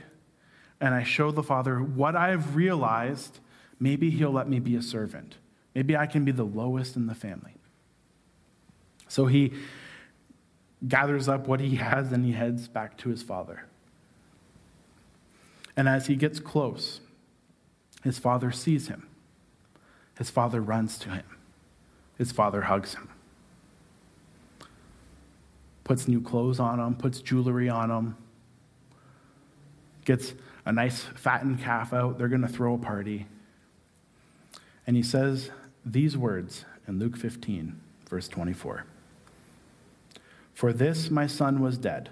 and 0.81 0.95
I 0.95 1.03
show 1.03 1.31
the 1.31 1.43
Father 1.43 1.79
what 1.79 2.17
I've 2.17 2.57
realized, 2.57 3.39
maybe 3.81 4.11
He'll 4.11 4.33
let 4.33 4.49
me 4.49 4.59
be 4.59 4.77
a 4.77 4.83
servant. 4.83 5.37
Maybe 5.75 5.97
I 5.97 6.07
can 6.07 6.25
be 6.25 6.33
the 6.33 6.45
lowest 6.45 6.97
in 6.97 7.07
the 7.07 7.15
family. 7.15 7.55
So 9.09 9.27
he 9.27 9.53
gathers 10.87 11.29
up 11.29 11.47
what 11.47 11.61
he 11.61 11.77
has 11.77 12.13
and 12.13 12.25
he 12.25 12.33
heads 12.33 12.69
back 12.69 12.97
to 12.99 13.09
his 13.09 13.23
father. 13.23 13.65
And 15.77 15.89
as 15.89 16.07
he 16.07 16.17
gets 16.17 16.41
close, 16.41 17.01
his 18.03 18.19
father 18.19 18.51
sees 18.51 18.89
him. 18.89 19.09
His 20.17 20.31
father 20.31 20.61
runs 20.61 20.99
to 20.99 21.11
him. 21.11 21.25
His 22.17 22.33
father 22.33 22.63
hugs 22.63 22.95
him. 22.95 23.09
Puts 25.85 26.09
new 26.09 26.21
clothes 26.21 26.59
on 26.59 26.81
him, 26.81 26.97
puts 26.97 27.21
jewelry 27.21 27.69
on 27.69 27.91
him, 27.91 28.17
gets 30.05 30.35
a 30.65 30.73
nice 30.73 31.03
fattened 31.15 31.61
calf 31.61 31.93
out. 31.93 32.19
They're 32.19 32.29
going 32.29 32.43
to 32.43 32.49
throw 32.49 32.75
a 32.75 32.79
party. 32.79 33.27
And 34.87 34.97
he 34.97 35.03
says 35.03 35.51
these 35.85 36.17
words 36.17 36.65
in 36.89 36.99
Luke 36.99 37.17
15, 37.17 37.81
verse 38.09 38.29
24 38.29 38.85
For 40.57 40.73
this 40.73 41.11
my 41.11 41.27
son 41.27 41.61
was 41.61 41.77
dead 41.77 42.09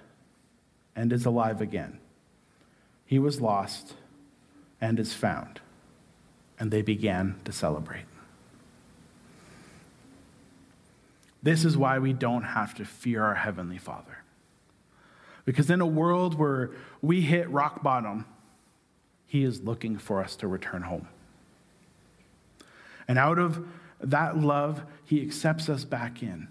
and 0.94 1.10
is 1.14 1.24
alive 1.24 1.62
again. 1.62 1.98
He 3.06 3.18
was 3.18 3.40
lost 3.40 3.94
and 4.82 5.00
is 5.00 5.14
found. 5.14 5.62
And 6.60 6.70
they 6.70 6.82
began 6.82 7.40
to 7.46 7.52
celebrate. 7.52 8.04
This 11.42 11.64
is 11.64 11.76
why 11.76 11.98
we 11.98 12.12
don't 12.12 12.42
have 12.42 12.74
to 12.74 12.84
fear 12.84 13.24
our 13.24 13.34
Heavenly 13.34 13.78
Father. 13.78 14.18
Because 15.46 15.70
in 15.70 15.80
a 15.80 15.86
world 15.86 16.38
where 16.38 16.70
we 17.00 17.22
hit 17.22 17.48
rock 17.48 17.82
bottom, 17.82 18.26
he 19.26 19.42
is 19.42 19.62
looking 19.62 19.96
for 19.96 20.22
us 20.22 20.36
to 20.36 20.46
return 20.46 20.82
home. 20.82 21.08
And 23.08 23.18
out 23.18 23.38
of 23.38 23.66
that 24.00 24.36
love, 24.36 24.84
He 25.04 25.22
accepts 25.22 25.68
us 25.68 25.84
back 25.84 26.22
in. 26.22 26.48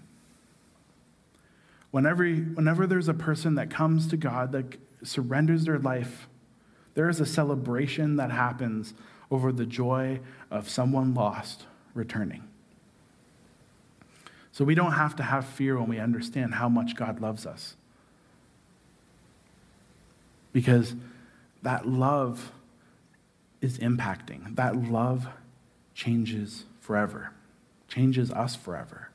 Whenever, 1.94 2.26
whenever 2.26 2.88
there's 2.88 3.06
a 3.06 3.14
person 3.14 3.54
that 3.54 3.70
comes 3.70 4.08
to 4.08 4.16
God, 4.16 4.50
that 4.50 4.78
surrenders 5.04 5.64
their 5.64 5.78
life, 5.78 6.26
there 6.94 7.08
is 7.08 7.20
a 7.20 7.24
celebration 7.24 8.16
that 8.16 8.32
happens 8.32 8.94
over 9.30 9.52
the 9.52 9.64
joy 9.64 10.18
of 10.50 10.68
someone 10.68 11.14
lost 11.14 11.66
returning. 11.94 12.42
So 14.50 14.64
we 14.64 14.74
don't 14.74 14.94
have 14.94 15.14
to 15.14 15.22
have 15.22 15.46
fear 15.46 15.78
when 15.78 15.88
we 15.88 16.00
understand 16.00 16.54
how 16.54 16.68
much 16.68 16.96
God 16.96 17.20
loves 17.20 17.46
us. 17.46 17.76
Because 20.52 20.96
that 21.62 21.86
love 21.86 22.50
is 23.60 23.78
impacting. 23.78 24.56
That 24.56 24.74
love 24.74 25.28
changes 25.94 26.64
forever, 26.80 27.30
changes 27.86 28.32
us 28.32 28.56
forever. 28.56 29.10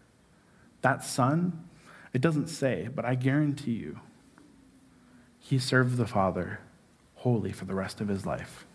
That 0.82 1.04
son, 1.04 1.66
it 2.14 2.22
doesn't 2.22 2.48
say, 2.48 2.90
but 2.94 3.06
I 3.06 3.16
guarantee 3.16 3.74
you, 3.74 4.00
he 5.40 5.60
served 5.60 5.98
the 5.98 6.08
Father 6.08 6.60
wholly 7.16 7.52
for 7.52 7.66
the 7.66 7.76
rest 7.76 8.02
of 8.02 8.08
his 8.08 8.26
life. 8.26 8.66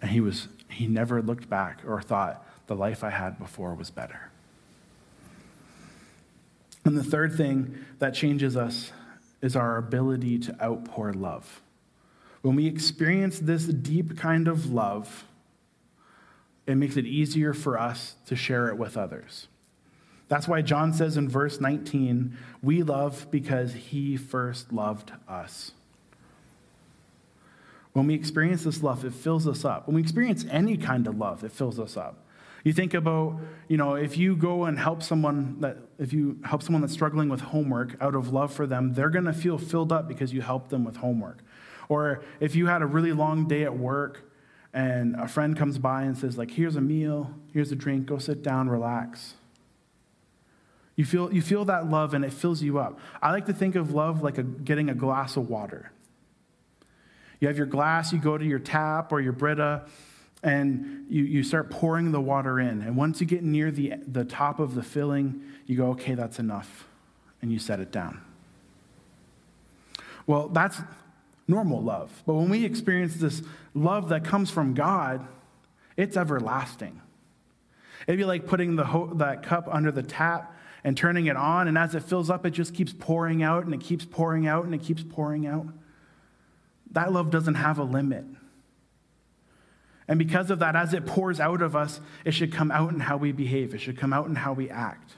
And 0.00 0.10
he 0.10 0.20
was 0.20 0.48
he 0.70 0.86
never 0.86 1.22
looked 1.22 1.48
back 1.48 1.80
or 1.86 2.00
thought 2.00 2.46
the 2.66 2.76
life 2.76 3.02
I 3.02 3.10
had 3.10 3.38
before 3.38 3.74
was 3.74 3.90
better. 3.90 4.30
And 6.84 6.96
the 6.96 7.04
third 7.04 7.34
thing 7.34 7.84
that 7.98 8.14
changes 8.14 8.56
us 8.56 8.92
is 9.42 9.56
our 9.56 9.76
ability 9.76 10.38
to 10.38 10.62
outpour 10.62 11.12
love. 11.12 11.60
When 12.42 12.54
we 12.54 12.66
experience 12.66 13.38
this 13.38 13.64
deep 13.64 14.16
kind 14.16 14.48
of 14.48 14.72
love, 14.72 15.24
it 16.66 16.76
makes 16.76 16.96
it 16.96 17.06
easier 17.06 17.52
for 17.52 17.78
us 17.78 18.16
to 18.26 18.36
share 18.36 18.68
it 18.68 18.76
with 18.76 18.96
others. 18.96 19.48
That's 20.28 20.46
why 20.46 20.62
John 20.62 20.92
says 20.92 21.16
in 21.16 21.28
verse 21.28 21.60
19, 21.60 22.36
we 22.62 22.82
love 22.82 23.26
because 23.30 23.72
he 23.72 24.16
first 24.16 24.72
loved 24.72 25.12
us. 25.26 25.72
When 27.94 28.06
we 28.06 28.14
experience 28.14 28.64
this 28.64 28.82
love, 28.82 29.04
it 29.04 29.14
fills 29.14 29.48
us 29.48 29.64
up. 29.64 29.86
When 29.86 29.96
we 29.96 30.02
experience 30.02 30.44
any 30.50 30.76
kind 30.76 31.06
of 31.06 31.16
love, 31.16 31.42
it 31.44 31.50
fills 31.50 31.80
us 31.80 31.96
up. 31.96 32.24
You 32.62 32.72
think 32.72 32.92
about, 32.92 33.40
you 33.68 33.76
know, 33.76 33.94
if 33.94 34.18
you 34.18 34.36
go 34.36 34.64
and 34.64 34.78
help 34.78 35.02
someone 35.02 35.60
that 35.60 35.78
if 35.98 36.12
you 36.12 36.38
help 36.44 36.62
someone 36.62 36.82
that's 36.82 36.92
struggling 36.92 37.28
with 37.28 37.40
homework 37.40 37.96
out 38.00 38.14
of 38.14 38.32
love 38.32 38.52
for 38.52 38.66
them, 38.66 38.92
they're 38.92 39.10
going 39.10 39.24
to 39.24 39.32
feel 39.32 39.56
filled 39.56 39.92
up 39.92 40.06
because 40.08 40.34
you 40.34 40.42
helped 40.42 40.68
them 40.68 40.84
with 40.84 40.96
homework. 40.96 41.38
Or 41.88 42.22
if 42.40 42.54
you 42.54 42.66
had 42.66 42.82
a 42.82 42.86
really 42.86 43.12
long 43.12 43.48
day 43.48 43.64
at 43.64 43.78
work 43.78 44.30
and 44.74 45.16
a 45.16 45.26
friend 45.26 45.56
comes 45.56 45.78
by 45.78 46.02
and 46.02 46.18
says 46.18 46.36
like, 46.36 46.50
"Here's 46.50 46.76
a 46.76 46.80
meal, 46.80 47.32
here's 47.54 47.72
a 47.72 47.76
drink, 47.76 48.06
go 48.06 48.18
sit 48.18 48.42
down, 48.42 48.68
relax." 48.68 49.34
You 50.98 51.04
feel, 51.04 51.32
you 51.32 51.42
feel 51.42 51.64
that 51.66 51.88
love 51.88 52.12
and 52.12 52.24
it 52.24 52.32
fills 52.32 52.60
you 52.60 52.80
up. 52.80 52.98
I 53.22 53.30
like 53.30 53.46
to 53.46 53.52
think 53.52 53.76
of 53.76 53.94
love 53.94 54.20
like 54.20 54.36
a, 54.36 54.42
getting 54.42 54.90
a 54.90 54.94
glass 54.94 55.36
of 55.36 55.48
water. 55.48 55.92
You 57.38 57.46
have 57.46 57.56
your 57.56 57.68
glass, 57.68 58.12
you 58.12 58.18
go 58.18 58.36
to 58.36 58.44
your 58.44 58.58
tap 58.58 59.12
or 59.12 59.20
your 59.20 59.32
Brita, 59.32 59.84
and 60.42 61.06
you, 61.08 61.22
you 61.22 61.44
start 61.44 61.70
pouring 61.70 62.10
the 62.10 62.20
water 62.20 62.58
in. 62.58 62.82
And 62.82 62.96
once 62.96 63.20
you 63.20 63.28
get 63.28 63.44
near 63.44 63.70
the, 63.70 63.94
the 64.08 64.24
top 64.24 64.58
of 64.58 64.74
the 64.74 64.82
filling, 64.82 65.40
you 65.66 65.76
go, 65.76 65.90
okay, 65.90 66.14
that's 66.14 66.40
enough. 66.40 66.88
And 67.42 67.52
you 67.52 67.60
set 67.60 67.78
it 67.78 67.92
down. 67.92 68.20
Well, 70.26 70.48
that's 70.48 70.80
normal 71.46 71.80
love. 71.80 72.10
But 72.26 72.34
when 72.34 72.48
we 72.48 72.64
experience 72.64 73.14
this 73.14 73.40
love 73.72 74.08
that 74.08 74.24
comes 74.24 74.50
from 74.50 74.74
God, 74.74 75.24
it's 75.96 76.16
everlasting. 76.16 77.00
It'd 78.08 78.18
be 78.18 78.24
like 78.24 78.48
putting 78.48 78.74
the 78.74 78.86
ho- 78.86 79.12
that 79.14 79.44
cup 79.44 79.68
under 79.70 79.92
the 79.92 80.02
tap 80.02 80.56
and 80.84 80.96
turning 80.96 81.26
it 81.26 81.36
on, 81.36 81.68
and 81.68 81.76
as 81.76 81.94
it 81.94 82.02
fills 82.02 82.30
up, 82.30 82.46
it 82.46 82.50
just 82.50 82.74
keeps 82.74 82.92
pouring 82.92 83.42
out 83.42 83.64
and 83.64 83.74
it 83.74 83.80
keeps 83.80 84.04
pouring 84.04 84.46
out 84.46 84.64
and 84.64 84.74
it 84.74 84.82
keeps 84.82 85.02
pouring 85.02 85.46
out. 85.46 85.66
That 86.92 87.12
love 87.12 87.30
doesn't 87.30 87.54
have 87.54 87.78
a 87.78 87.84
limit. 87.84 88.24
And 90.06 90.18
because 90.18 90.50
of 90.50 90.60
that, 90.60 90.74
as 90.74 90.94
it 90.94 91.04
pours 91.04 91.38
out 91.38 91.60
of 91.60 91.76
us, 91.76 92.00
it 92.24 92.32
should 92.32 92.52
come 92.52 92.70
out 92.70 92.92
in 92.92 93.00
how 93.00 93.16
we 93.16 93.32
behave, 93.32 93.74
it 93.74 93.78
should 93.78 93.98
come 93.98 94.12
out 94.12 94.26
in 94.26 94.36
how 94.36 94.52
we 94.52 94.70
act. 94.70 95.12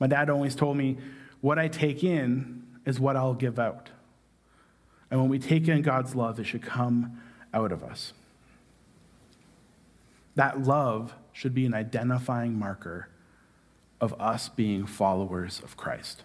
My 0.00 0.08
dad 0.08 0.30
always 0.30 0.56
told 0.56 0.76
me, 0.76 0.98
What 1.40 1.58
I 1.58 1.68
take 1.68 2.02
in 2.02 2.64
is 2.84 2.98
what 2.98 3.16
I'll 3.16 3.34
give 3.34 3.58
out. 3.58 3.90
And 5.10 5.20
when 5.20 5.28
we 5.28 5.38
take 5.38 5.68
in 5.68 5.82
God's 5.82 6.16
love, 6.16 6.40
it 6.40 6.44
should 6.44 6.62
come 6.62 7.20
out 7.54 7.70
of 7.70 7.84
us. 7.84 8.12
That 10.34 10.62
love 10.62 11.14
should 11.32 11.54
be 11.54 11.66
an 11.66 11.74
identifying 11.74 12.58
marker 12.58 13.08
of 14.02 14.14
us 14.20 14.50
being 14.50 14.84
followers 14.84 15.62
of 15.64 15.78
Christ. 15.78 16.22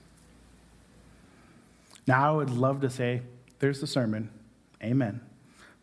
Now, 2.05 2.33
I 2.33 2.35
would 2.35 2.49
love 2.49 2.81
to 2.81 2.89
say, 2.89 3.21
There's 3.59 3.79
the 3.79 3.87
sermon. 3.87 4.31
Amen 4.83 5.21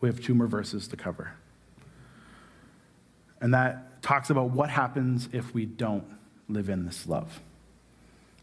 we 0.04 0.10
have 0.10 0.20
two 0.20 0.34
more 0.34 0.46
verses 0.46 0.86
to 0.86 0.98
cover. 0.98 1.32
And 3.40 3.54
that 3.54 4.02
talks 4.02 4.28
about 4.28 4.50
what 4.50 4.68
happens 4.68 5.30
if 5.32 5.54
we 5.54 5.64
don't 5.64 6.04
live 6.46 6.68
in 6.68 6.84
this 6.84 7.06
love. 7.06 7.40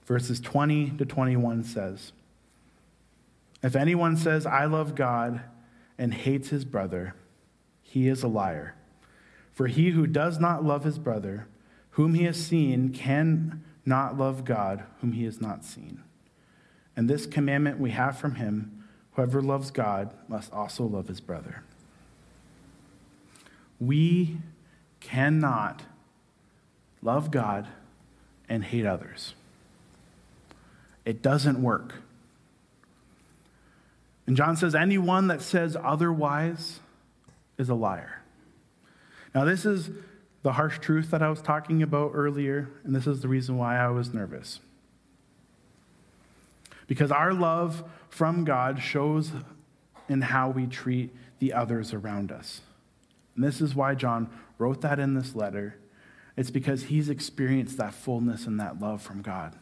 Verses 0.07 0.39
20 0.39 0.97
to 0.97 1.05
21 1.05 1.63
says, 1.63 2.13
If 3.61 3.75
anyone 3.75 4.17
says, 4.17 4.47
I 4.47 4.65
love 4.65 4.95
God, 4.95 5.41
and 5.99 6.15
hates 6.15 6.49
his 6.49 6.65
brother, 6.65 7.13
he 7.83 8.07
is 8.07 8.23
a 8.23 8.27
liar. 8.27 8.73
For 9.53 9.67
he 9.67 9.91
who 9.91 10.07
does 10.07 10.39
not 10.39 10.65
love 10.65 10.83
his 10.83 10.97
brother, 10.97 11.45
whom 11.91 12.13
he 12.13 12.23
has 12.23 12.43
seen, 12.43 12.89
can 12.89 13.63
not 13.85 14.17
love 14.17 14.45
God, 14.45 14.83
whom 15.01 15.13
he 15.13 15.25
has 15.25 15.41
not 15.41 15.63
seen. 15.63 16.03
And 16.95 17.09
this 17.09 17.25
commandment 17.25 17.79
we 17.79 17.91
have 17.91 18.17
from 18.17 18.35
him 18.35 18.81
Whoever 19.13 19.41
loves 19.41 19.71
God 19.71 20.11
must 20.27 20.53
also 20.53 20.85
love 20.85 21.07
his 21.07 21.19
brother. 21.19 21.63
We 23.79 24.37
cannot 24.99 25.83
love 27.01 27.31
God 27.31 27.67
and 28.47 28.63
hate 28.63 28.85
others. 28.85 29.33
It 31.03 31.21
doesn't 31.21 31.61
work. 31.61 31.95
And 34.27 34.37
John 34.37 34.55
says, 34.55 34.75
anyone 34.75 35.27
that 35.27 35.41
says 35.41 35.75
otherwise 35.81 36.79
is 37.57 37.69
a 37.69 37.75
liar. 37.75 38.21
Now, 39.33 39.45
this 39.45 39.65
is 39.65 39.89
the 40.43 40.53
harsh 40.53 40.79
truth 40.79 41.11
that 41.11 41.21
I 41.21 41.29
was 41.29 41.41
talking 41.41 41.83
about 41.83 42.11
earlier, 42.13 42.69
and 42.83 42.95
this 42.95 43.07
is 43.07 43.21
the 43.21 43.27
reason 43.27 43.57
why 43.57 43.77
I 43.77 43.89
was 43.89 44.13
nervous. 44.13 44.59
Because 46.87 47.11
our 47.11 47.33
love 47.33 47.83
from 48.09 48.43
God 48.43 48.81
shows 48.81 49.31
in 50.09 50.21
how 50.21 50.49
we 50.49 50.65
treat 50.65 51.15
the 51.39 51.53
others 51.53 51.93
around 51.93 52.31
us. 52.31 52.61
And 53.35 53.43
this 53.43 53.61
is 53.61 53.75
why 53.75 53.95
John 53.95 54.29
wrote 54.57 54.81
that 54.81 54.99
in 54.99 55.13
this 55.13 55.35
letter. 55.35 55.77
It's 56.35 56.51
because 56.51 56.83
he's 56.83 57.09
experienced 57.09 57.77
that 57.77 57.93
fullness 57.93 58.45
and 58.45 58.59
that 58.59 58.79
love 58.79 59.01
from 59.01 59.21
God. 59.21 59.55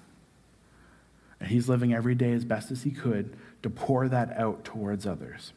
And 1.40 1.50
he's 1.50 1.70
living 1.70 1.94
every 1.94 2.16
day 2.16 2.34
as 2.34 2.46
best 2.46 2.72
as 2.72 2.84
he 2.84 2.92
could 2.92 3.38
to 3.64 3.70
pour 3.70 4.08
that 4.08 4.36
out 4.38 4.64
towards 4.64 5.06
others. 5.06 5.54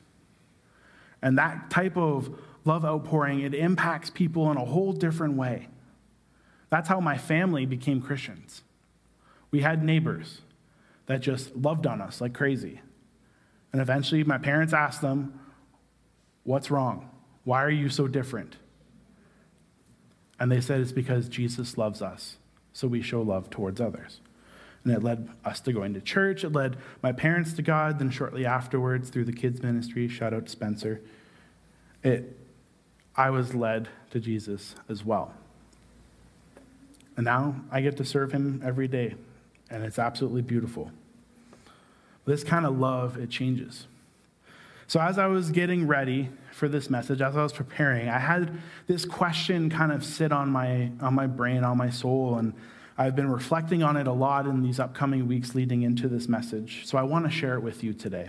And 1.23 1.39
that 1.39 1.71
type 1.71 1.97
of 1.97 2.39
love 2.65 2.85
outpouring, 2.85 3.41
it 3.41 3.55
impacts 3.55 4.11
people 4.11 4.51
in 4.51 4.57
a 4.57 4.65
whole 4.65 4.93
different 4.93 5.35
way. 5.35 5.69
That's 6.71 6.89
how 6.89 7.01
my 7.01 7.19
family 7.19 7.67
became 7.67 8.01
Christians. 8.01 8.63
We 9.51 9.61
had 9.61 9.85
neighbors 9.85 10.41
that 11.07 11.21
just 11.21 11.55
loved 11.55 11.87
on 11.87 12.01
us 12.01 12.21
like 12.21 12.33
crazy. 12.33 12.81
And 13.73 13.81
eventually, 13.81 14.25
my 14.25 14.39
parents 14.39 14.73
asked 14.73 15.01
them, 15.01 15.39
What's 16.45 16.71
wrong? 16.71 17.09
Why 17.45 17.63
are 17.63 17.71
you 17.71 17.89
so 17.89 18.09
different? 18.09 18.57
And 20.41 20.51
they 20.51 20.61
said, 20.61 20.81
It's 20.81 20.93
because 20.93 21.29
Jesus 21.29 21.79
loves 21.79 22.03
us, 22.03 22.37
so 22.73 22.89
we 22.89 23.03
show 23.03 23.23
love 23.23 23.51
towards 23.51 23.81
others. 23.81 24.21
And 24.85 24.93
it 24.93 25.03
led 25.03 25.29
us 25.45 25.61
to 25.61 25.73
going 25.73 25.95
to 25.95 26.01
church. 26.01 26.43
It 26.43 26.53
led 26.53 26.77
my 27.03 27.13
parents 27.13 27.53
to 27.55 27.63
God. 27.63 27.99
Then, 27.99 28.11
shortly 28.11 28.45
afterwards, 28.45 29.11
through 29.11 29.27
the 29.27 29.33
kids' 29.33 29.63
ministry, 29.63 30.09
shout 30.09 30.35
out 30.35 30.47
to 30.47 30.53
Spencer, 30.53 31.01
it, 32.03 32.37
I 33.17 33.31
was 33.31 33.55
led 33.55 33.89
to 34.11 34.21
Jesus 34.21 34.75
as 34.89 35.05
well. 35.05 35.35
And 37.17 37.25
now 37.25 37.57
I 37.71 37.81
get 37.81 37.97
to 37.99 38.05
serve 38.05 38.33
him 38.33 38.63
every 38.65 38.89
day 38.89 39.15
and 39.73 39.83
it's 39.83 39.99
absolutely 39.99 40.43
beautiful. 40.43 40.91
This 42.25 42.45
kind 42.45 42.67
of 42.67 42.79
love, 42.79 43.17
it 43.17 43.31
changes. 43.31 43.87
So, 44.87 45.01
as 45.01 45.19
I 45.19 45.27
was 45.27 45.51
getting 45.51 45.87
ready 45.87 46.29
for 46.53 46.69
this 46.69 46.91
message, 46.91 47.23
as 47.23 47.37
I 47.37 47.43
was 47.43 47.53
preparing, 47.53 48.09
I 48.09 48.19
had 48.19 48.61
this 48.87 49.05
question 49.07 49.71
kind 49.71 49.91
of 49.91 50.05
sit 50.05 50.31
on 50.31 50.51
my, 50.51 50.91
on 51.01 51.15
my 51.15 51.27
brain, 51.27 51.65
on 51.65 51.79
my 51.79 51.89
soul, 51.89 52.37
and 52.37 52.53
I've 52.99 53.17
been 53.17 53.31
reflecting 53.31 53.83
on 53.83 53.97
it 53.97 54.07
a 54.07 54.13
lot 54.13 54.47
in 54.47 54.63
these 54.63 54.79
upcoming 54.79 55.27
weeks 55.27 55.55
leading 55.55 55.83
into 55.83 56.09
this 56.09 56.29
message. 56.29 56.83
So, 56.85 56.99
I 56.99 57.03
want 57.03 57.25
to 57.25 57.31
share 57.31 57.55
it 57.55 57.61
with 57.61 57.83
you 57.83 57.95
today. 57.95 58.29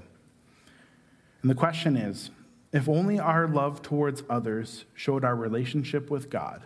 And 1.41 1.51
the 1.51 1.55
question 1.55 1.97
is 1.97 2.31
if 2.73 2.89
only 2.89 3.19
our 3.19 3.47
love 3.47 3.81
towards 3.81 4.23
others 4.29 4.83
showed 4.93 5.23
our 5.23 5.36
relationship 5.36 6.09
with 6.09 6.29
God, 6.29 6.62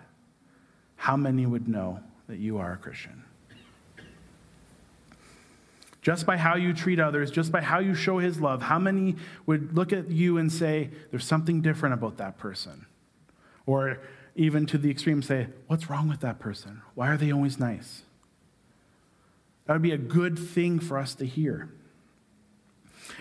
how 0.95 1.15
many 1.15 1.45
would 1.45 1.67
know 1.67 1.99
that 2.27 2.39
you 2.39 2.57
are 2.57 2.73
a 2.73 2.77
Christian? 2.77 3.23
just 6.07 6.25
by 6.25 6.37
how 6.37 6.55
you 6.55 6.73
treat 6.73 7.01
others, 7.01 7.29
just 7.29 7.51
by 7.51 7.59
how 7.59 7.79
you 7.79 7.93
show 7.93 8.17
his 8.17 8.39
love, 8.39 8.61
how 8.61 8.79
many 8.79 9.13
would 9.45 9.75
look 9.75 9.91
at 9.91 10.09
you 10.09 10.37
and 10.37 10.49
say, 10.49 10.89
there's 11.11 11.25
something 11.25 11.59
different 11.59 11.93
about 11.93 12.15
that 12.15 12.37
person? 12.37 12.85
Or 13.65 13.99
even 14.33 14.65
to 14.67 14.77
the 14.77 14.89
extreme, 14.89 15.21
say, 15.21 15.47
what's 15.67 15.89
wrong 15.89 16.07
with 16.07 16.21
that 16.21 16.39
person? 16.39 16.81
Why 16.95 17.09
are 17.09 17.17
they 17.17 17.29
always 17.29 17.59
nice? 17.59 18.03
That 19.65 19.73
would 19.73 19.81
be 19.81 19.91
a 19.91 19.97
good 19.97 20.39
thing 20.39 20.79
for 20.79 20.97
us 20.97 21.13
to 21.15 21.25
hear. 21.25 21.73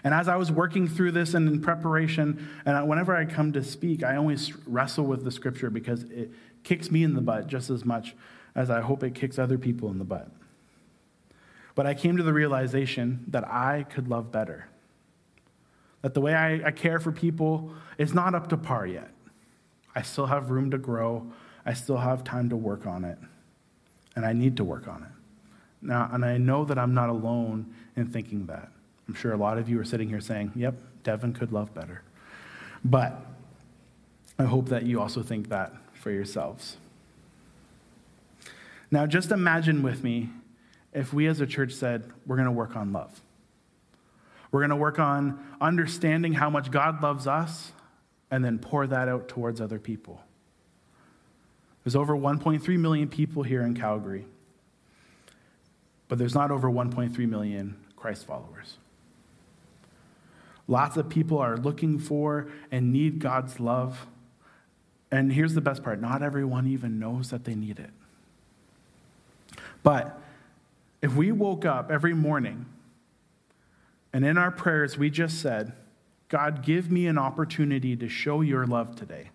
And 0.06 0.14
as 0.14 0.28
I 0.28 0.36
was 0.36 0.52
working 0.52 0.86
through 0.86 1.10
this 1.10 1.34
and 1.34 1.48
in 1.48 1.60
preparation, 1.60 2.48
and 2.64 2.88
whenever 2.88 3.16
I 3.16 3.24
come 3.24 3.52
to 3.54 3.64
speak, 3.64 4.04
I 4.04 4.14
always 4.14 4.56
wrestle 4.64 5.04
with 5.04 5.24
the 5.24 5.32
scripture 5.32 5.68
because 5.68 6.04
it 6.04 6.30
kicks 6.62 6.92
me 6.92 7.02
in 7.02 7.14
the 7.14 7.20
butt 7.20 7.48
just 7.48 7.70
as 7.70 7.84
much 7.84 8.14
as 8.54 8.70
I 8.70 8.82
hope 8.82 9.02
it 9.02 9.16
kicks 9.16 9.36
other 9.36 9.58
people 9.58 9.90
in 9.90 9.98
the 9.98 10.04
butt. 10.04 10.30
But 11.74 11.86
I 11.86 11.94
came 11.94 12.16
to 12.18 12.22
the 12.22 12.32
realization 12.32 13.24
that 13.26 13.48
I 13.48 13.82
could 13.82 14.06
love 14.06 14.30
better. 14.30 14.68
That 16.02 16.14
the 16.14 16.20
way 16.20 16.34
I, 16.34 16.68
I 16.68 16.70
care 16.70 17.00
for 17.00 17.10
people 17.10 17.72
is 17.98 18.14
not 18.14 18.32
up 18.32 18.48
to 18.50 18.56
par 18.56 18.86
yet. 18.86 19.10
I 19.96 20.02
still 20.02 20.26
have 20.26 20.50
room 20.50 20.70
to 20.70 20.78
grow. 20.78 21.32
I 21.64 21.72
still 21.72 21.98
have 21.98 22.22
time 22.22 22.48
to 22.50 22.56
work 22.56 22.86
on 22.86 23.04
it. 23.04 23.18
And 24.14 24.24
I 24.24 24.34
need 24.34 24.56
to 24.58 24.62
work 24.62 24.86
on 24.86 25.02
it. 25.02 25.08
Now, 25.82 26.08
and 26.12 26.24
I 26.24 26.38
know 26.38 26.64
that 26.64 26.78
I'm 26.78 26.94
not 26.94 27.08
alone 27.08 27.74
in 27.96 28.06
thinking 28.06 28.46
that. 28.46 28.70
I'm 29.08 29.14
sure 29.14 29.32
a 29.32 29.36
lot 29.36 29.58
of 29.58 29.68
you 29.68 29.80
are 29.80 29.84
sitting 29.84 30.08
here 30.08 30.20
saying, 30.20 30.52
yep, 30.54 30.74
Devin 31.04 31.32
could 31.32 31.52
love 31.52 31.72
better. 31.74 32.02
But 32.84 33.24
I 34.38 34.44
hope 34.44 34.68
that 34.68 34.84
you 34.84 35.00
also 35.00 35.22
think 35.22 35.48
that 35.48 35.72
for 35.94 36.10
yourselves. 36.10 36.76
Now, 38.90 39.06
just 39.06 39.32
imagine 39.32 39.82
with 39.82 40.04
me 40.04 40.30
if 40.92 41.12
we 41.12 41.26
as 41.26 41.40
a 41.40 41.46
church 41.46 41.72
said, 41.72 42.10
we're 42.26 42.36
going 42.36 42.46
to 42.46 42.52
work 42.52 42.76
on 42.76 42.92
love? 42.92 43.20
We're 44.50 44.60
going 44.60 44.70
to 44.70 44.76
work 44.76 44.98
on 44.98 45.44
understanding 45.60 46.32
how 46.32 46.50
much 46.50 46.70
God 46.70 47.02
loves 47.02 47.26
us 47.26 47.72
and 48.30 48.44
then 48.44 48.58
pour 48.58 48.86
that 48.86 49.08
out 49.08 49.28
towards 49.28 49.60
other 49.60 49.78
people. 49.78 50.20
There's 51.84 51.96
over 51.96 52.16
1.3 52.16 52.78
million 52.78 53.08
people 53.08 53.42
here 53.42 53.62
in 53.62 53.74
Calgary, 53.74 54.24
but 56.08 56.18
there's 56.18 56.34
not 56.34 56.50
over 56.50 56.68
1.3 56.70 57.16
million 57.28 57.76
Christ 57.96 58.26
followers. 58.26 58.78
Lots 60.68 60.96
of 60.96 61.08
people 61.08 61.38
are 61.38 61.56
looking 61.56 61.98
for 61.98 62.48
and 62.70 62.92
need 62.92 63.18
God's 63.18 63.60
love. 63.60 64.06
And 65.10 65.32
here's 65.32 65.54
the 65.54 65.60
best 65.60 65.82
part 65.82 66.00
not 66.00 66.22
everyone 66.22 66.66
even 66.66 66.98
knows 66.98 67.30
that 67.30 67.44
they 67.44 67.54
need 67.54 67.78
it. 67.78 67.90
But 69.82 70.20
if 71.00 71.14
we 71.14 71.30
woke 71.30 71.64
up 71.64 71.90
every 71.90 72.14
morning 72.14 72.66
and 74.12 74.24
in 74.24 74.36
our 74.36 74.50
prayers 74.50 74.98
we 74.98 75.10
just 75.10 75.40
said, 75.40 75.72
God, 76.28 76.64
give 76.64 76.90
me 76.90 77.06
an 77.06 77.18
opportunity 77.18 77.94
to 77.94 78.08
show 78.08 78.40
your 78.40 78.66
love 78.66 78.96
today, 78.96 79.30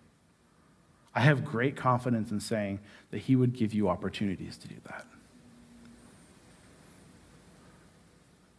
I 1.14 1.20
have 1.20 1.44
great 1.44 1.76
confidence 1.76 2.30
in 2.30 2.40
saying 2.40 2.80
that 3.10 3.18
He 3.18 3.36
would 3.36 3.54
give 3.54 3.72
you 3.72 3.88
opportunities 3.88 4.58
to 4.58 4.68
do 4.68 4.76
that. 4.86 5.06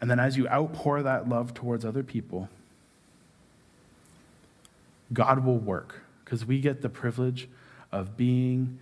And 0.01 0.09
then 0.09 0.19
as 0.19 0.36
you 0.36 0.47
outpour 0.47 1.03
that 1.03 1.29
love 1.29 1.53
towards 1.53 1.86
other 1.86 2.03
people, 2.03 2.49
God 5.13 5.45
will 5.45 5.60
work 5.60 6.02
because 6.26 6.45
we 6.45 6.60
get 6.60 6.82
the 6.82 6.89
privilege 6.89 7.47
of 7.91 8.17
being 8.17 8.80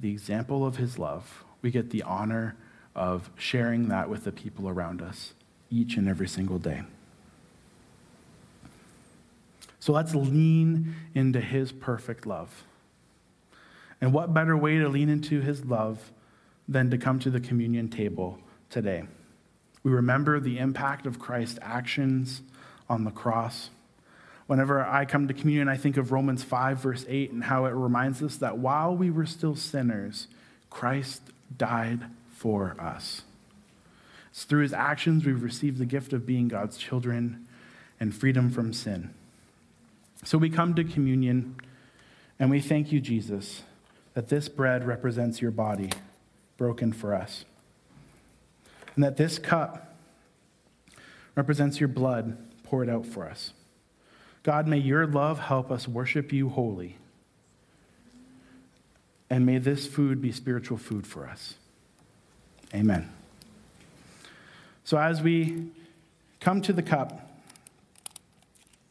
the 0.00 0.10
example 0.10 0.66
of 0.66 0.76
His 0.76 0.98
love. 0.98 1.44
We 1.62 1.70
get 1.70 1.90
the 1.90 2.02
honor 2.02 2.56
of 2.94 3.30
sharing 3.36 3.88
that 3.88 4.10
with 4.10 4.24
the 4.24 4.32
people 4.32 4.68
around 4.68 5.00
us 5.00 5.34
each 5.70 5.96
and 5.96 6.08
every 6.08 6.28
single 6.28 6.58
day. 6.58 6.82
So 9.80 9.92
let's 9.92 10.14
lean 10.14 10.94
into 11.14 11.40
His 11.40 11.72
perfect 11.72 12.26
love. 12.26 12.64
And 14.00 14.12
what 14.12 14.34
better 14.34 14.56
way 14.56 14.78
to 14.78 14.88
lean 14.88 15.08
into 15.08 15.40
His 15.40 15.64
love 15.64 16.12
than 16.68 16.90
to 16.90 16.98
come 16.98 17.18
to 17.20 17.30
the 17.30 17.40
communion 17.40 17.88
table 17.88 18.38
today? 18.70 19.04
We 19.82 19.92
remember 19.92 20.40
the 20.40 20.58
impact 20.58 21.06
of 21.06 21.18
Christ's 21.18 21.58
actions 21.62 22.42
on 22.88 23.04
the 23.04 23.10
cross. 23.10 23.70
Whenever 24.48 24.82
I 24.84 25.04
come 25.04 25.28
to 25.28 25.34
communion, 25.34 25.68
I 25.68 25.76
think 25.76 25.98
of 25.98 26.10
Romans 26.10 26.42
5, 26.42 26.78
verse 26.78 27.04
8, 27.06 27.32
and 27.32 27.44
how 27.44 27.66
it 27.66 27.72
reminds 27.72 28.22
us 28.22 28.38
that 28.38 28.56
while 28.56 28.96
we 28.96 29.10
were 29.10 29.26
still 29.26 29.54
sinners, 29.54 30.26
Christ 30.70 31.20
died 31.56 32.00
for 32.30 32.74
us. 32.80 33.22
It's 34.30 34.44
through 34.44 34.62
his 34.62 34.72
actions 34.72 35.26
we've 35.26 35.42
received 35.42 35.76
the 35.76 35.84
gift 35.84 36.14
of 36.14 36.24
being 36.24 36.48
God's 36.48 36.78
children 36.78 37.46
and 38.00 38.14
freedom 38.14 38.48
from 38.48 38.72
sin. 38.72 39.12
So 40.24 40.38
we 40.38 40.48
come 40.48 40.74
to 40.76 40.84
communion 40.84 41.56
and 42.38 42.48
we 42.48 42.60
thank 42.60 42.90
you, 42.90 43.00
Jesus, 43.00 43.64
that 44.14 44.30
this 44.30 44.48
bread 44.48 44.86
represents 44.86 45.42
your 45.42 45.50
body 45.50 45.90
broken 46.56 46.92
for 46.92 47.14
us, 47.14 47.44
and 48.94 49.04
that 49.04 49.18
this 49.18 49.38
cup 49.38 49.94
represents 51.34 51.80
your 51.80 51.88
blood 51.88 52.38
poured 52.62 52.88
out 52.88 53.04
for 53.04 53.28
us. 53.28 53.52
God, 54.42 54.66
may 54.66 54.78
your 54.78 55.06
love 55.06 55.38
help 55.38 55.70
us 55.70 55.86
worship 55.86 56.32
you 56.32 56.48
wholly. 56.48 56.96
And 59.30 59.44
may 59.44 59.58
this 59.58 59.86
food 59.86 60.22
be 60.22 60.32
spiritual 60.32 60.78
food 60.78 61.06
for 61.06 61.26
us. 61.26 61.54
Amen. 62.74 63.12
So, 64.84 64.96
as 64.96 65.20
we 65.20 65.68
come 66.40 66.62
to 66.62 66.72
the 66.72 66.82
cup, 66.82 67.30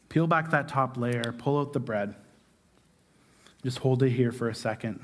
peel 0.08 0.26
back 0.26 0.50
that 0.50 0.68
top 0.68 0.96
layer, 0.96 1.34
pull 1.38 1.58
out 1.58 1.72
the 1.72 1.80
bread. 1.80 2.14
Just 3.64 3.78
hold 3.78 4.02
it 4.02 4.10
here 4.10 4.30
for 4.30 4.48
a 4.48 4.54
second. 4.54 5.00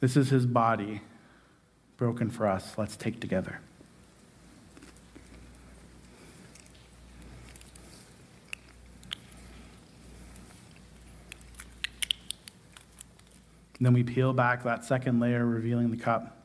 This 0.00 0.16
is 0.16 0.30
his 0.30 0.46
body 0.46 1.00
broken 1.96 2.30
for 2.30 2.46
us. 2.46 2.76
Let's 2.76 2.96
take 2.96 3.20
together. 3.20 3.60
Then 13.80 13.92
we 13.92 14.02
peel 14.02 14.32
back 14.32 14.64
that 14.64 14.84
second 14.84 15.20
layer, 15.20 15.44
revealing 15.44 15.90
the 15.90 15.96
cup. 15.96 16.36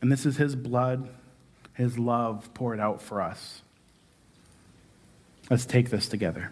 And 0.00 0.10
this 0.10 0.26
is 0.26 0.36
his 0.36 0.54
blood, 0.54 1.08
his 1.74 1.98
love 1.98 2.52
poured 2.54 2.80
out 2.80 3.00
for 3.00 3.22
us. 3.22 3.62
Let's 5.48 5.64
take 5.64 5.90
this 5.90 6.08
together. 6.08 6.50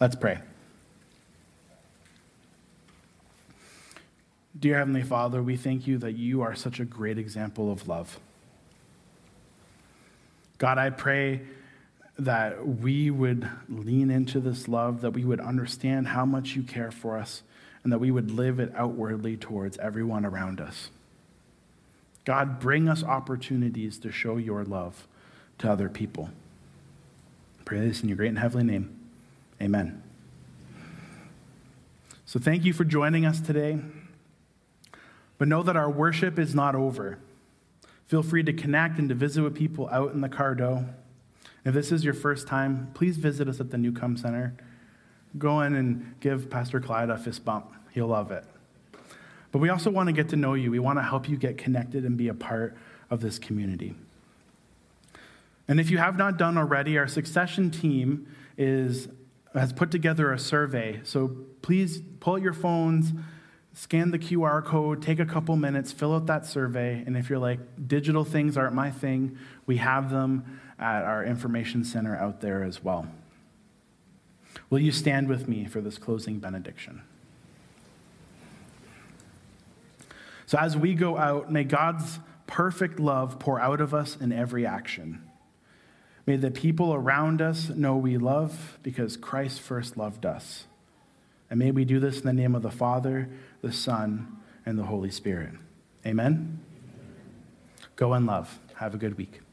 Let's 0.00 0.16
pray. 0.16 0.40
Dear 4.58 4.78
Heavenly 4.78 5.02
Father, 5.02 5.42
we 5.42 5.56
thank 5.56 5.86
you 5.86 5.98
that 5.98 6.12
you 6.12 6.42
are 6.42 6.54
such 6.54 6.80
a 6.80 6.84
great 6.84 7.18
example 7.18 7.72
of 7.72 7.88
love. 7.88 8.18
God, 10.58 10.78
I 10.78 10.90
pray 10.90 11.42
that 12.18 12.66
we 12.66 13.10
would 13.10 13.48
lean 13.68 14.10
into 14.10 14.40
this 14.40 14.68
love, 14.68 15.00
that 15.00 15.12
we 15.12 15.24
would 15.24 15.40
understand 15.40 16.08
how 16.08 16.24
much 16.24 16.54
you 16.54 16.62
care 16.62 16.90
for 16.90 17.18
us, 17.18 17.42
and 17.82 17.92
that 17.92 17.98
we 17.98 18.10
would 18.10 18.30
live 18.30 18.60
it 18.60 18.72
outwardly 18.76 19.36
towards 19.36 19.78
everyone 19.78 20.24
around 20.24 20.60
us. 20.60 20.90
God, 22.24 22.60
bring 22.60 22.88
us 22.88 23.02
opportunities 23.02 23.98
to 23.98 24.10
show 24.10 24.36
your 24.36 24.64
love 24.64 25.06
to 25.58 25.70
other 25.70 25.88
people. 25.88 26.30
I 27.60 27.64
pray 27.64 27.80
this 27.80 28.02
in 28.02 28.08
your 28.08 28.16
great 28.16 28.28
and 28.28 28.38
heavenly 28.38 28.64
name. 28.64 28.98
Amen. 29.60 30.02
So 32.24 32.40
thank 32.40 32.64
you 32.64 32.72
for 32.72 32.84
joining 32.84 33.26
us 33.26 33.40
today. 33.40 33.78
But 35.36 35.48
know 35.48 35.62
that 35.62 35.76
our 35.76 35.90
worship 35.90 36.38
is 36.38 36.54
not 36.54 36.74
over. 36.74 37.18
Feel 38.06 38.22
free 38.22 38.42
to 38.44 38.52
connect 38.52 38.98
and 38.98 39.08
to 39.08 39.14
visit 39.14 39.42
with 39.42 39.54
people 39.54 39.88
out 39.90 40.12
in 40.12 40.20
the 40.20 40.28
Cardo. 40.28 40.88
If 41.64 41.72
this 41.74 41.90
is 41.92 42.04
your 42.04 42.14
first 42.14 42.46
time, 42.46 42.90
please 42.94 43.16
visit 43.16 43.48
us 43.48 43.58
at 43.58 43.70
the 43.70 43.78
Newcomb 43.78 44.16
Center. 44.16 44.54
Go 45.38 45.62
in 45.62 45.74
and 45.74 46.14
give 46.20 46.50
Pastor 46.50 46.80
Clyde 46.80 47.10
a 47.10 47.16
fist 47.16 47.44
bump. 47.44 47.72
He'll 47.92 48.08
love 48.08 48.30
it. 48.30 48.44
But 49.50 49.58
we 49.60 49.68
also 49.68 49.90
want 49.90 50.08
to 50.08 50.12
get 50.12 50.28
to 50.30 50.36
know 50.36 50.54
you. 50.54 50.70
We 50.70 50.78
want 50.78 50.98
to 50.98 51.02
help 51.02 51.28
you 51.28 51.36
get 51.36 51.56
connected 51.56 52.04
and 52.04 52.16
be 52.16 52.28
a 52.28 52.34
part 52.34 52.76
of 53.08 53.20
this 53.20 53.38
community. 53.38 53.94
And 55.66 55.80
if 55.80 55.90
you 55.90 55.98
have 55.98 56.18
not 56.18 56.36
done 56.36 56.58
already, 56.58 56.98
our 56.98 57.06
succession 57.06 57.70
team 57.70 58.26
is, 58.58 59.08
has 59.54 59.72
put 59.72 59.90
together 59.90 60.32
a 60.32 60.38
survey. 60.38 61.00
So 61.04 61.28
please 61.62 62.02
pull 62.20 62.34
out 62.34 62.42
your 62.42 62.52
phones, 62.52 63.12
scan 63.72 64.10
the 64.10 64.18
QR 64.18 64.62
code, 64.62 65.02
take 65.02 65.18
a 65.18 65.24
couple 65.24 65.56
minutes, 65.56 65.92
fill 65.92 66.14
out 66.14 66.26
that 66.26 66.44
survey. 66.44 67.02
And 67.06 67.16
if 67.16 67.30
you're 67.30 67.38
like, 67.38 67.60
digital 67.88 68.24
things 68.24 68.56
aren't 68.56 68.74
my 68.74 68.90
thing, 68.90 69.38
we 69.66 69.78
have 69.78 70.10
them 70.10 70.60
at 70.78 71.04
our 71.04 71.24
information 71.24 71.84
center 71.84 72.16
out 72.16 72.40
there 72.40 72.62
as 72.62 72.82
well. 72.82 73.06
Will 74.70 74.78
you 74.80 74.92
stand 74.92 75.28
with 75.28 75.48
me 75.48 75.66
for 75.66 75.80
this 75.80 75.98
closing 75.98 76.38
benediction? 76.38 77.02
So, 80.46 80.58
as 80.58 80.76
we 80.76 80.94
go 80.94 81.16
out, 81.16 81.50
may 81.50 81.64
God's 81.64 82.18
perfect 82.46 83.00
love 83.00 83.38
pour 83.38 83.60
out 83.60 83.80
of 83.80 83.94
us 83.94 84.16
in 84.16 84.32
every 84.32 84.66
action. 84.66 85.22
May 86.26 86.36
the 86.36 86.50
people 86.50 86.94
around 86.94 87.42
us 87.42 87.68
know 87.68 87.96
we 87.96 88.16
love 88.16 88.78
because 88.82 89.16
Christ 89.16 89.60
first 89.60 89.96
loved 89.96 90.24
us. 90.24 90.66
And 91.50 91.58
may 91.58 91.70
we 91.70 91.84
do 91.84 92.00
this 92.00 92.20
in 92.20 92.26
the 92.26 92.32
name 92.32 92.54
of 92.54 92.62
the 92.62 92.70
Father, 92.70 93.28
the 93.60 93.72
Son, 93.72 94.38
and 94.64 94.78
the 94.78 94.84
Holy 94.84 95.10
Spirit. 95.10 95.52
Amen? 96.06 96.60
Go 97.96 98.14
in 98.14 98.26
love. 98.26 98.58
Have 98.76 98.94
a 98.94 98.98
good 98.98 99.16
week. 99.18 99.43